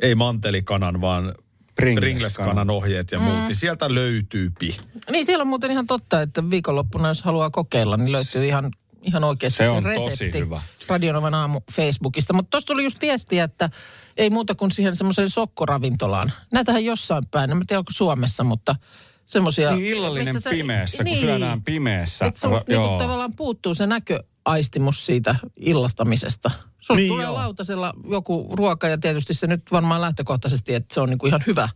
ei 0.00 0.14
mantelikanan, 0.14 1.00
vaan 1.00 1.34
Pringles-kanan. 1.74 2.00
Pringles-kanan 2.00 2.70
ohjeet 2.70 3.12
ja 3.12 3.18
muut. 3.18 3.44
Niin 3.46 3.56
sieltä 3.56 3.94
löytyypi. 3.94 4.76
Niin 5.10 5.26
siellä 5.26 5.42
on 5.42 5.48
muuten 5.48 5.70
ihan 5.70 5.86
totta, 5.86 6.22
että 6.22 6.50
viikonloppuna 6.50 7.08
jos 7.08 7.22
haluaa 7.22 7.50
kokeilla, 7.50 7.96
niin 7.96 8.12
löytyy 8.12 8.46
ihan, 8.46 8.70
ihan 9.02 9.24
oikeasti 9.24 9.56
Se 9.56 9.68
on 9.68 9.84
resepti 9.84 10.10
tosi 10.10 10.38
hyvä. 10.38 10.62
Radionovan 10.88 11.34
aamu 11.34 11.60
Facebookista. 11.72 12.32
Mutta 12.32 12.50
tuossa 12.50 12.66
tuli 12.66 12.84
just 12.84 13.00
viestiä, 13.00 13.44
että 13.44 13.70
ei 14.16 14.30
muuta 14.30 14.54
kuin 14.54 14.70
siihen 14.70 14.96
semmoiseen 14.96 15.30
sokkoravintolaan. 15.30 16.32
Näitähän 16.52 16.84
jossain 16.84 17.24
päin, 17.30 17.50
en 17.50 17.62
tiedä 17.66 17.78
onko 17.78 17.92
Suomessa, 17.92 18.44
mutta 18.44 18.76
semmoisia... 19.24 19.70
Niin 19.70 19.86
illallinen 19.86 20.34
missä 20.34 20.50
pimeässä, 20.50 21.04
kun 21.04 21.16
syödään 21.16 21.62
pimeässä. 21.62 22.26
Että 22.26 22.40
sun 22.40 22.60
niinku 22.68 22.98
tavallaan 22.98 23.32
puuttuu 23.36 23.74
se 23.74 23.86
näköaistimus 23.86 25.06
siitä 25.06 25.34
illastamisesta. 25.56 26.50
Sulla 26.80 26.98
Niin 26.98 27.08
tulee 27.08 27.24
joo. 27.24 27.34
lautasella 27.34 27.94
joku 28.10 28.48
ruoka 28.52 28.88
ja 28.88 28.98
tietysti 28.98 29.34
se 29.34 29.46
nyt 29.46 29.62
varmaan 29.72 30.00
lähtökohtaisesti, 30.00 30.74
että 30.74 30.94
se 30.94 31.00
on 31.00 31.08
niinku 31.08 31.26
ihan 31.26 31.44
hyvä 31.46 31.68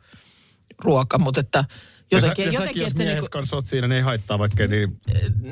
ruoka, 0.78 1.18
mutta 1.18 1.40
että 1.40 1.64
jotenkin, 2.12 2.44
ja, 2.44 2.52
sä, 2.52 2.59
ja 2.59 2.59
säkin, 2.59 2.62
jotenkin 2.62 2.82
jos 2.82 2.90
että 2.90 2.98
se 2.98 3.04
mies 3.04 3.14
niinku, 3.14 3.28
kanssa 3.30 3.56
oot 3.56 3.66
siinä, 3.66 3.88
niin 3.88 3.96
ei 3.96 4.02
haittaa, 4.02 4.38
vaikka 4.38 4.62
ei 4.62 4.68
niin 4.68 5.00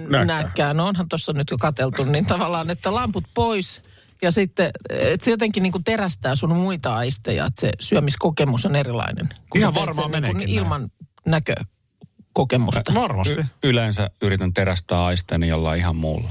näkään. 0.08 0.26
näkään. 0.26 0.76
No 0.76 0.86
onhan 0.86 1.08
tuossa 1.08 1.32
nyt 1.32 1.50
jo 1.50 1.58
kateltu, 1.58 2.04
niin 2.04 2.26
tavallaan, 2.26 2.70
että 2.70 2.94
lamput 2.94 3.24
pois 3.34 3.82
ja 4.22 4.30
sitten, 4.30 4.70
että 4.90 5.24
se 5.24 5.30
jotenkin 5.30 5.62
niin 5.62 5.72
kuin 5.72 5.84
terästää 5.84 6.36
sun 6.36 6.56
muita 6.56 6.96
aisteja, 6.96 7.46
että 7.46 7.60
se 7.60 7.72
syömiskokemus 7.80 8.66
on 8.66 8.76
erilainen. 8.76 9.28
Kun 9.50 9.60
Ihan 9.60 9.74
sä 9.74 9.80
varmaan 9.80 10.12
sen 10.12 10.22
niin 10.22 10.22
kuin 10.22 10.36
meneekin 10.36 10.56
ilman 10.56 10.90
näkökokemusta. 12.34 12.94
Varmasti. 12.94 13.34
Y- 13.34 13.44
yleensä 13.62 14.10
yritän 14.22 14.52
terästää 14.52 15.04
aisteeni 15.04 15.48
jollain 15.48 15.78
ihan 15.78 15.96
muulla. 15.96 16.28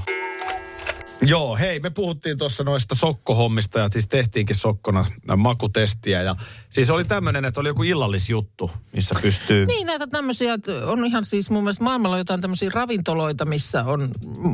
Joo, 1.22 1.56
hei, 1.56 1.80
me 1.80 1.90
puhuttiin 1.90 2.38
tuossa 2.38 2.64
noista 2.64 2.94
sokkohommista 2.94 3.78
ja 3.78 3.88
siis 3.92 4.08
tehtiinkin 4.08 4.56
sokkona 4.56 5.04
makutestiä. 5.36 6.22
Ja 6.22 6.36
siis 6.70 6.90
oli 6.90 7.04
tämmöinen, 7.04 7.44
että 7.44 7.60
oli 7.60 7.68
joku 7.68 7.82
illallisjuttu, 7.82 8.70
missä 8.92 9.14
pystyy... 9.22 9.66
Niin, 9.66 9.86
näitä 9.86 10.06
tämmöisiä, 10.06 10.58
on 10.86 11.06
ihan 11.06 11.24
siis 11.24 11.50
mun 11.50 11.62
mielestä 11.62 11.84
maailmalla 11.84 12.18
jotain 12.18 12.40
tämmöisiä 12.40 12.70
ravintoloita, 12.74 13.44
missä 13.44 13.84
on 13.84 14.10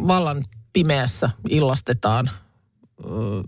vallan 0.07 0.45
pimeässä 0.73 1.31
illastetaan. 1.49 2.31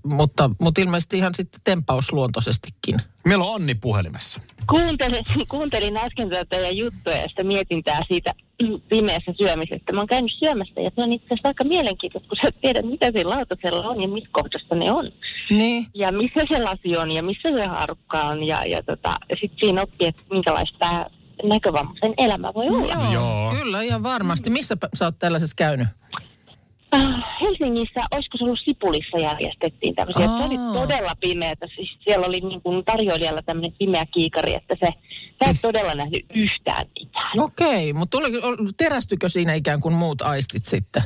Mutta, 0.05 0.51
mutta 0.61 0.81
ilmeisesti 0.81 1.17
ihan 1.17 1.35
sitten 1.35 1.61
tempausluontoisestikin. 1.65 2.97
Meillä 3.25 3.45
on 3.45 3.55
Anni 3.55 3.75
puhelimessa. 3.75 4.41
Kuuntelin, 4.71 5.25
kuuntelin 5.49 5.97
äsken 5.97 6.31
tätä 6.31 6.45
teidän 6.45 6.77
juttuja 6.77 7.17
ja 7.17 7.29
sitä 7.29 7.45
mietintää 7.45 8.01
siitä 8.09 8.35
pimeässä 8.89 9.33
syömisestä. 9.39 9.93
Mä 9.93 10.01
oon 10.01 10.07
käynyt 10.07 10.33
syömässä 10.39 10.81
ja 10.81 10.91
se 10.95 11.03
on 11.03 11.13
itse 11.13 11.27
asiassa 11.27 11.49
aika 11.49 11.65
mielenkiintoista, 11.65 12.29
kun 12.29 12.39
sä 12.43 12.59
tiedät, 12.61 12.87
mitä 12.87 13.07
siinä 13.07 13.31
lautasella 13.31 13.89
on 13.89 14.03
ja 14.03 14.09
missä 14.09 14.29
kohdassa 14.33 14.75
ne 14.75 14.93
on. 14.93 15.13
Niin. 15.51 15.87
Ja 15.95 16.13
missä 16.13 16.41
se 16.51 16.63
lasi 16.63 16.97
on 16.97 17.11
ja 17.11 17.23
missä 17.23 17.49
se 17.49 17.67
haarukka 17.67 18.23
on 18.23 18.45
ja, 18.45 18.65
ja 18.65 18.83
tota, 18.83 19.15
sitten 19.41 19.59
siinä 19.61 19.83
oppii, 19.83 20.09
että 20.09 20.23
minkälaista 20.31 20.79
tämä 20.79 21.07
näkövammaisen 21.45 22.15
elämä 22.19 22.55
voi 22.55 22.69
olla. 22.69 22.95
Joo, 22.95 23.13
Joo. 23.13 23.51
kyllä 23.51 23.83
ihan 23.83 24.03
varmasti. 24.03 24.51
Missä 24.51 24.77
sä 24.95 25.05
oot 25.05 25.19
tällaisessa 25.19 25.55
käynyt? 25.57 25.89
Helsingissä, 27.41 28.01
olisiko 28.15 28.39
se 28.39 28.45
ollut 28.45 28.61
Sipulissa 28.65 29.19
järjestettiin 29.19 29.95
tämmöisiä. 29.95 30.27
Se 30.27 30.45
oli 30.45 30.57
todella 30.81 31.13
pimeätä. 31.21 31.67
Siis 31.77 31.91
siellä 32.05 32.27
oli 32.27 32.41
niin 32.41 32.63
kuin 32.63 32.85
tarjoilijalla 32.85 33.43
tämmöinen 33.43 33.73
pimeä 33.79 34.07
kiikari, 34.07 34.55
että 34.55 34.77
se, 34.81 34.89
sä 35.45 35.51
et 35.51 35.57
todella 35.63 35.95
nähnyt 35.95 36.27
yhtään 36.35 36.87
mitään. 37.01 37.31
Okei, 37.39 37.93
mutta 37.93 38.19
tuli, 38.19 38.33
terästykö 38.77 39.29
siinä 39.29 39.55
ikään 39.55 39.81
kuin 39.81 39.95
muut 39.95 40.23
aistit 40.23 40.65
sitten? 40.65 41.03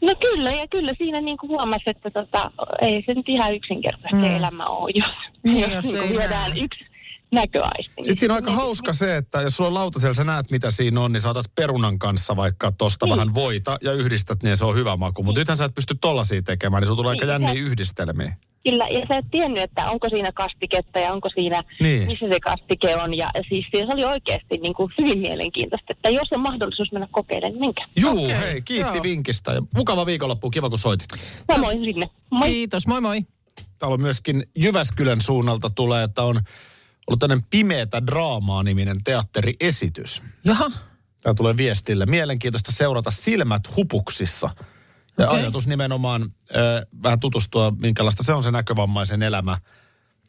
No 0.00 0.14
kyllä, 0.20 0.50
ja 0.50 0.68
kyllä 0.68 0.92
siinä 0.98 1.20
niin 1.20 1.36
kuin 1.38 1.50
huomasi, 1.50 1.82
että 1.86 2.10
tota, 2.10 2.50
ei 2.82 3.02
se 3.06 3.14
nyt 3.14 3.28
ihan 3.28 3.54
yksinkertaista 3.54 4.16
Mm. 4.16 4.36
elämä 4.36 4.64
ole, 4.64 4.90
jos, 4.94 5.12
Niin, 5.42 5.60
jos, 5.60 5.72
jos 5.72 5.84
niin 5.84 5.98
kuin 5.98 6.18
viedään 6.18 6.50
yksi 6.62 6.84
näköaisti. 7.32 7.92
Sitten 7.96 8.18
siinä 8.18 8.34
on 8.34 8.38
aika 8.44 8.52
hauska 8.52 8.92
se, 8.92 9.16
että 9.16 9.40
jos 9.40 9.56
sulla 9.56 9.68
on 9.68 9.74
lautasella, 9.74 10.14
sä 10.14 10.24
näet 10.24 10.50
mitä 10.50 10.70
siinä 10.70 11.00
on, 11.00 11.12
niin 11.12 11.20
sä 11.20 11.30
otat 11.30 11.54
perunan 11.54 11.98
kanssa 11.98 12.36
vaikka 12.36 12.72
tosta 12.72 13.06
Niin. 13.06 13.12
vähän 13.16 13.34
voita 13.34 13.78
ja 13.82 13.92
yhdistät, 13.92 14.42
niin 14.42 14.56
se 14.56 14.64
on 14.64 14.74
hyvä 14.74 14.96
maku. 14.96 15.22
Mutta 15.22 15.40
nythän 15.40 15.56
sä 15.58 15.64
et 15.64 15.74
pysty 15.74 15.94
tollasia 16.00 16.42
tekemään, 16.42 16.80
niin 16.80 16.86
sulla 16.86 16.96
tulee 16.96 17.10
aika 17.10 17.24
Niin, 17.26 17.32
jänniä 17.32 17.52
sä- 17.54 17.60
yhdistelmiä. 17.70 18.36
Kyllä, 18.68 18.86
ja 18.90 19.00
sä 19.08 19.16
et 19.18 19.24
tiennyt, 19.30 19.62
että 19.62 19.90
onko 19.90 20.08
siinä 20.08 20.32
kastiketta 20.32 20.98
ja 20.98 21.12
onko 21.12 21.28
siinä, 21.34 21.62
Niin. 21.80 22.06
missä 22.06 22.26
se 22.32 22.40
kastike 22.40 22.96
on. 22.96 23.16
Ja 23.18 23.30
siis 23.48 23.66
se 23.76 23.84
oli 23.92 24.04
oikeasti 24.04 24.58
niin 24.62 24.74
kuin 24.74 24.92
hyvin 24.98 25.18
mielenkiintoista, 25.18 25.86
että 25.92 26.10
jos 26.10 26.28
on 26.32 26.40
mahdollisuus 26.40 26.92
mennä 26.92 27.08
kokeilemaan, 27.10 27.52
niin 27.52 27.60
menkää. 27.60 27.86
Juu, 27.96 28.24
Okei, 28.24 28.38
hei, 28.40 28.62
kiitti 28.62 28.96
joo. 28.96 29.02
vinkistä 29.02 29.52
ja 29.52 29.62
mukava 29.76 30.06
viikonloppu, 30.06 30.50
kiva 30.50 30.68
kun 30.70 30.78
soitit. 30.78 31.08
Samoin 31.52 31.78
sinne. 31.84 32.06
Moi. 32.30 32.48
Kiitos, 32.48 32.86
moi 32.86 33.00
moi. 33.00 33.20
Täällä 33.78 33.94
on 33.94 34.00
myöskin 34.00 34.42
Jyväskylän 34.56 35.20
suunnalta 35.20 35.70
tulee, 35.70 36.04
että 36.04 36.22
on 36.22 36.40
ollut 37.06 37.20
tämmöinen 37.20 37.46
Pimeätä 37.50 38.06
draamaa 38.06 38.62
niminen 38.62 38.96
teatteriesitys. 39.04 40.22
Jaha, 40.44 40.70
Tämä 41.22 41.34
tulee 41.34 41.56
viestille. 41.56 42.06
Mielenkiintoista 42.06 42.72
seurata 42.72 43.10
silmät 43.10 43.76
hupuksissa. 43.76 44.50
Ja 45.18 45.28
Okei. 45.28 45.40
ajatus 45.40 45.66
nimenomaan 45.66 46.22
äh, 46.22 46.86
vähän 47.02 47.20
tutustua, 47.20 47.72
minkälaista 47.78 48.22
se 48.22 48.32
on 48.32 48.42
se 48.42 48.50
näkövammaisen 48.50 49.22
elämä. 49.22 49.58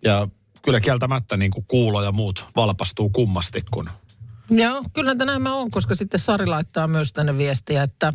Ja 0.04 0.28
kyllä 0.62 0.80
kieltämättä 0.80 1.38
niin 1.38 1.52
kuin 1.52 1.66
kuulo 1.68 2.04
ja 2.04 2.12
muut 2.12 2.46
valpastuu 2.56 3.10
kummasti, 3.10 3.62
kun... 3.72 3.90
Joo, 4.50 4.84
kyllä 4.94 5.14
näin 5.14 5.42
mä 5.42 5.56
on, 5.56 5.72
koska 5.72 5.96
sitten 5.96 6.20
Sari 6.20 6.46
laittaa 6.46 6.88
myös 6.88 7.14
tänne 7.14 7.38
viestiä, 7.38 7.84
että 7.84 8.14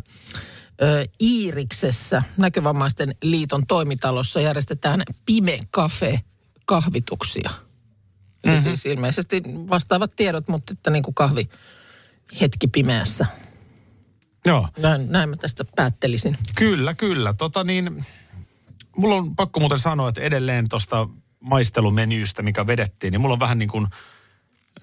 ö, 0.81 1.05
Iiriksessä, 1.21 2.23
näkövammaisten 2.37 3.15
liiton 3.23 3.67
toimitalossa, 3.67 4.41
järjestetään 4.41 5.03
Pime 5.25 5.59
Cafe 5.75 6.21
kahvituksia. 6.65 7.49
Eli 8.43 8.53
mm-hmm. 8.53 8.63
siis 8.63 8.85
ilmeisesti 8.85 9.41
vastaavat 9.69 10.15
tiedot, 10.15 10.47
mutta 10.47 10.73
että 10.73 10.89
niin 10.89 11.03
kuin 11.03 11.15
kahvi 11.15 11.49
hetki 12.41 12.67
pimeässä. 12.67 13.25
Joo. 14.45 14.67
Näin, 14.77 15.11
näin 15.11 15.29
mä 15.29 15.35
tästä 15.35 15.65
päättelisin. 15.75 16.37
Kyllä, 16.55 16.93
kyllä. 16.93 17.33
Tota 17.33 17.63
niin, 17.63 18.05
mulla 18.97 19.15
on 19.15 19.35
pakko 19.35 19.59
muuten 19.59 19.79
sanoa, 19.79 20.09
että 20.09 20.21
edelleen 20.21 20.69
tuosta 20.69 21.09
maistelumenyystä, 21.39 22.43
mikä 22.43 22.67
vedettiin, 22.67 23.11
niin 23.11 23.21
mulla 23.21 23.33
on 23.33 23.39
vähän 23.39 23.59
niin 23.59 23.69
kuin 23.69 23.87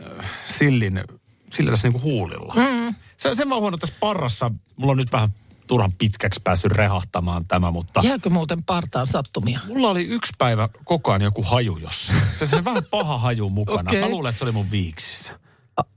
äh, 0.01 0.27
sillin, 0.47 1.05
sillä 1.53 1.71
tässä 1.71 1.89
niin 1.89 1.93
kuin 1.93 2.03
huulilla. 2.03 2.55
Mm. 2.55 2.95
Se, 3.17 3.35
sen 3.35 3.49
mä 3.49 3.55
oon 3.55 3.61
huomannut 3.61 3.81
tässä 3.81 3.95
parrassa, 4.01 4.51
mulla 4.77 4.91
on 4.91 4.97
nyt 4.97 5.13
vähän 5.13 5.29
turhan 5.67 5.93
pitkäksi 5.93 6.41
päässyt 6.45 6.73
rehahtamaan 6.73 7.45
tämä, 7.49 7.71
mutta 7.71 8.01
Jääkö 8.05 8.31
muuten 8.31 8.59
partaan 8.67 9.07
sattumia? 9.07 9.61
mulla 9.69 9.89
oli 9.89 10.05
yksi 10.05 10.33
päivä 10.39 10.69
koko 10.85 11.11
ajan 11.11 11.23
joku 11.23 11.43
haju 11.43 11.77
jossain. 11.77 12.21
Se 12.45 12.57
on 12.57 12.65
vähän 12.65 12.85
paha 12.91 13.19
haju 13.19 13.49
mukana. 13.51 13.91
Okei. 13.91 14.01
Mä 14.01 14.09
luulen, 14.09 14.31
että 14.31 14.39
se 14.39 14.45
oli 14.45 14.53
mun 14.53 14.71
viiksissä. 14.71 15.39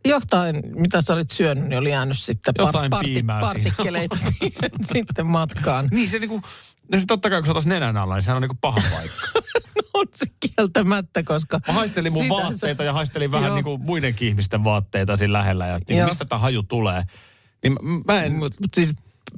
Jotain, 0.06 0.64
mitä 0.76 1.02
sä 1.02 1.14
olit 1.14 1.30
syönyt, 1.32 1.64
niin 1.64 1.78
oli 1.80 1.90
jäänyt 1.90 2.20
sitten 2.20 2.54
Jotain 2.58 2.92
siinä. 3.04 3.40
partikkeleita 3.42 4.18
siihen 4.40 4.72
sitten 4.94 5.26
matkaan. 5.26 5.88
Niin 5.92 6.10
se 6.10 6.20
niinku, 6.20 6.42
no 6.92 7.00
se 7.00 7.06
totta 7.08 7.30
kai 7.30 7.40
kun 7.42 7.46
se 7.46 7.52
otas 7.52 7.66
nenän 7.66 7.98
alla, 7.98 8.14
niin 8.16 8.24
sehän 8.24 8.36
on 8.36 8.42
niinku 8.42 8.58
paha 8.62 8.82
paikka. 8.92 9.28
on 9.94 10.06
se 10.16 10.26
kieltämättä, 10.40 11.24
koska... 11.24 11.60
Mä 11.68 11.74
haistelin 11.74 12.14
mun 12.14 12.30
vaatteita 12.30 12.84
se- 12.84 12.86
ja 12.88 12.94
haistelin 12.94 13.32
vähän 13.32 13.48
Joo. 13.48 13.56
niin 13.56 13.64
kuin 13.64 13.82
muidenkin 13.82 14.28
ihmisten 14.28 14.64
vaatteita 14.64 15.18
siinä 15.18 15.34
lähellä. 15.34 15.68
Ja 15.68 15.80
niin 15.90 16.06
mistä 16.06 16.26
tämä 16.26 16.40
haju 16.40 16.64
tulee. 16.64 17.04
Niin 17.64 17.74
mä- 17.74 18.14
mä 18.14 18.24
en... 18.24 18.36
Mut, 18.36 18.60
mut 18.60 18.74
siis 18.76 18.94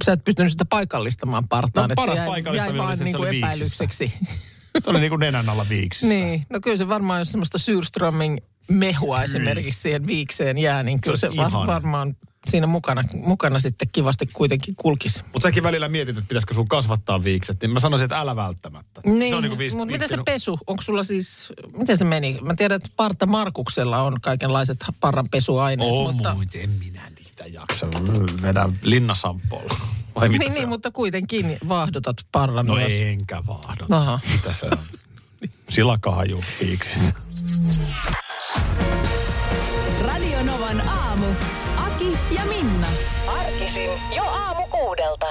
sä 0.06 0.12
et 0.12 0.24
pystynyt 0.24 0.52
sitä 0.52 0.66
paikallistamaan 0.66 1.48
partaan. 1.48 1.90
No, 1.90 1.92
se 1.92 1.96
paras 1.96 2.18
jäi, 2.18 2.28
paikallistaminen 2.28 2.78
jäi 2.78 2.88
oli 2.88 2.98
se, 2.98 3.04
että 3.04 3.12
se 3.12 3.18
niinku 3.18 3.22
oli 3.22 3.38
epäilykseksi. 3.38 4.14
Se 4.84 4.90
oli 4.90 5.00
niin 5.00 5.10
kuin 5.10 5.20
nenän 5.20 5.50
alla 5.50 5.66
viiksissä. 5.70 6.08
niin, 6.08 6.46
no 6.50 6.60
kyllä 6.60 6.78
se 6.78 6.88
varmaan, 6.90 7.22
jos 7.22 7.32
semmoista 7.32 7.58
Syrströming 7.58 8.38
mehua 8.70 9.24
esimerkiksi 9.24 9.82
siihen 9.82 10.08
viikseen 10.08 10.58
jää, 10.58 10.84
niin 10.84 11.02
kyllä 11.02 11.12
olisi 11.12 11.28
se, 11.28 11.36
var, 11.38 11.68
varmaan 11.68 12.16
siinä 12.48 12.68
mukana, 12.68 13.04
mukana 13.14 13.60
sitten 13.60 13.88
kivasti 13.92 14.26
kuitenkin 14.26 14.76
kulkisi. 14.76 15.24
Mutta 15.24 15.48
säkin 15.48 15.64
välillä 15.64 15.90
mietit, 15.90 16.18
että 16.18 16.28
pitäisikö 16.28 16.54
sun 16.54 16.68
kasvattaa 16.68 17.24
viikset. 17.24 17.62
Niin 17.62 17.72
mä 17.72 17.80
sanoisin, 17.80 18.06
että 18.06 18.20
älä 18.20 18.36
välttämättä. 18.36 19.02
Niin, 19.06 19.30
se 19.30 19.36
on 19.36 19.44
niin 19.44 19.50
kuin 19.50 19.60
viis, 19.60 19.76
mutta 19.76 19.92
miten 19.92 20.10
se 20.10 20.18
pesu? 20.26 20.60
Onko 20.68 20.82
sulla 20.82 21.04
siis, 21.04 21.54
miten 21.78 21.98
se 21.98 22.06
meni? 22.06 22.40
Mä 22.42 22.56
tiedän, 22.56 22.76
että 22.76 22.90
Parta 22.96 23.26
Markuksella 23.26 24.04
on 24.04 24.22
kaikenlaiset 24.22 24.86
parran 25.00 25.26
pesuaineet, 25.32 25.92
mutta... 25.92 26.34
mutta... 26.34 26.58
en 26.58 26.70
minä 26.70 27.02
niitä 27.44 27.60
jaksa. 27.60 27.88
Vedä 28.42 28.70
linnasampolla. 28.84 29.76
Vai 30.16 30.30
mitä 30.30 30.44
Niin, 30.44 30.52
se 30.52 30.58
niin, 30.58 30.64
on? 30.66 30.70
mutta 30.70 30.92
kuitenkin 30.92 31.58
vaahdotat 31.68 32.18
parran 32.32 32.66
No 32.66 32.76
myös. 32.76 32.92
enkä 32.92 33.42
vaahdo. 33.48 33.86
Aha. 33.96 34.20
Mitä 34.32 34.54
se 34.54 34.66
on? 34.66 34.78
Silakahaju 35.70 36.44
viiksissä. 36.62 37.14
Radio 40.08 40.44
Novan 40.44 40.82
aamu. 40.90 41.26
Aki 41.78 42.18
ja 42.32 42.46
Minna. 42.46 42.88
Arkisin 43.28 43.90
jo 44.16 44.24
aamu 44.24 44.68
kuudelta. 44.68 45.26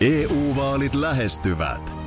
EU-vaalit 0.00 0.94
lähestyvät. 0.94 1.95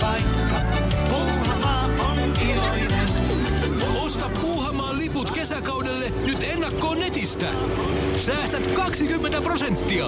Paikka. 0.00 0.60
Puuhamaa 1.08 1.84
on 1.98 2.18
iloinen. 2.50 3.08
Osta 3.96 4.30
Puuhamaan 4.40 4.98
liput 4.98 5.30
kesäkaudelle 5.30 6.12
nyt 6.26 6.44
ennakkoon 6.44 7.00
netistä. 7.00 7.46
Säästät 8.16 8.66
20 8.72 9.40
prosenttia. 9.40 10.06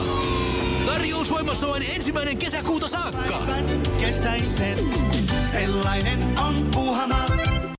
Tarjous 0.87 1.31
voimassa 1.31 1.69
vain 1.69 1.83
ensimmäinen 1.83 2.37
kesäkuuta 2.37 2.89
saakka. 2.89 3.43
Kesäisen, 4.01 4.79
sellainen 5.53 6.39
on 6.39 6.69
Puuhamaa. 6.75 7.66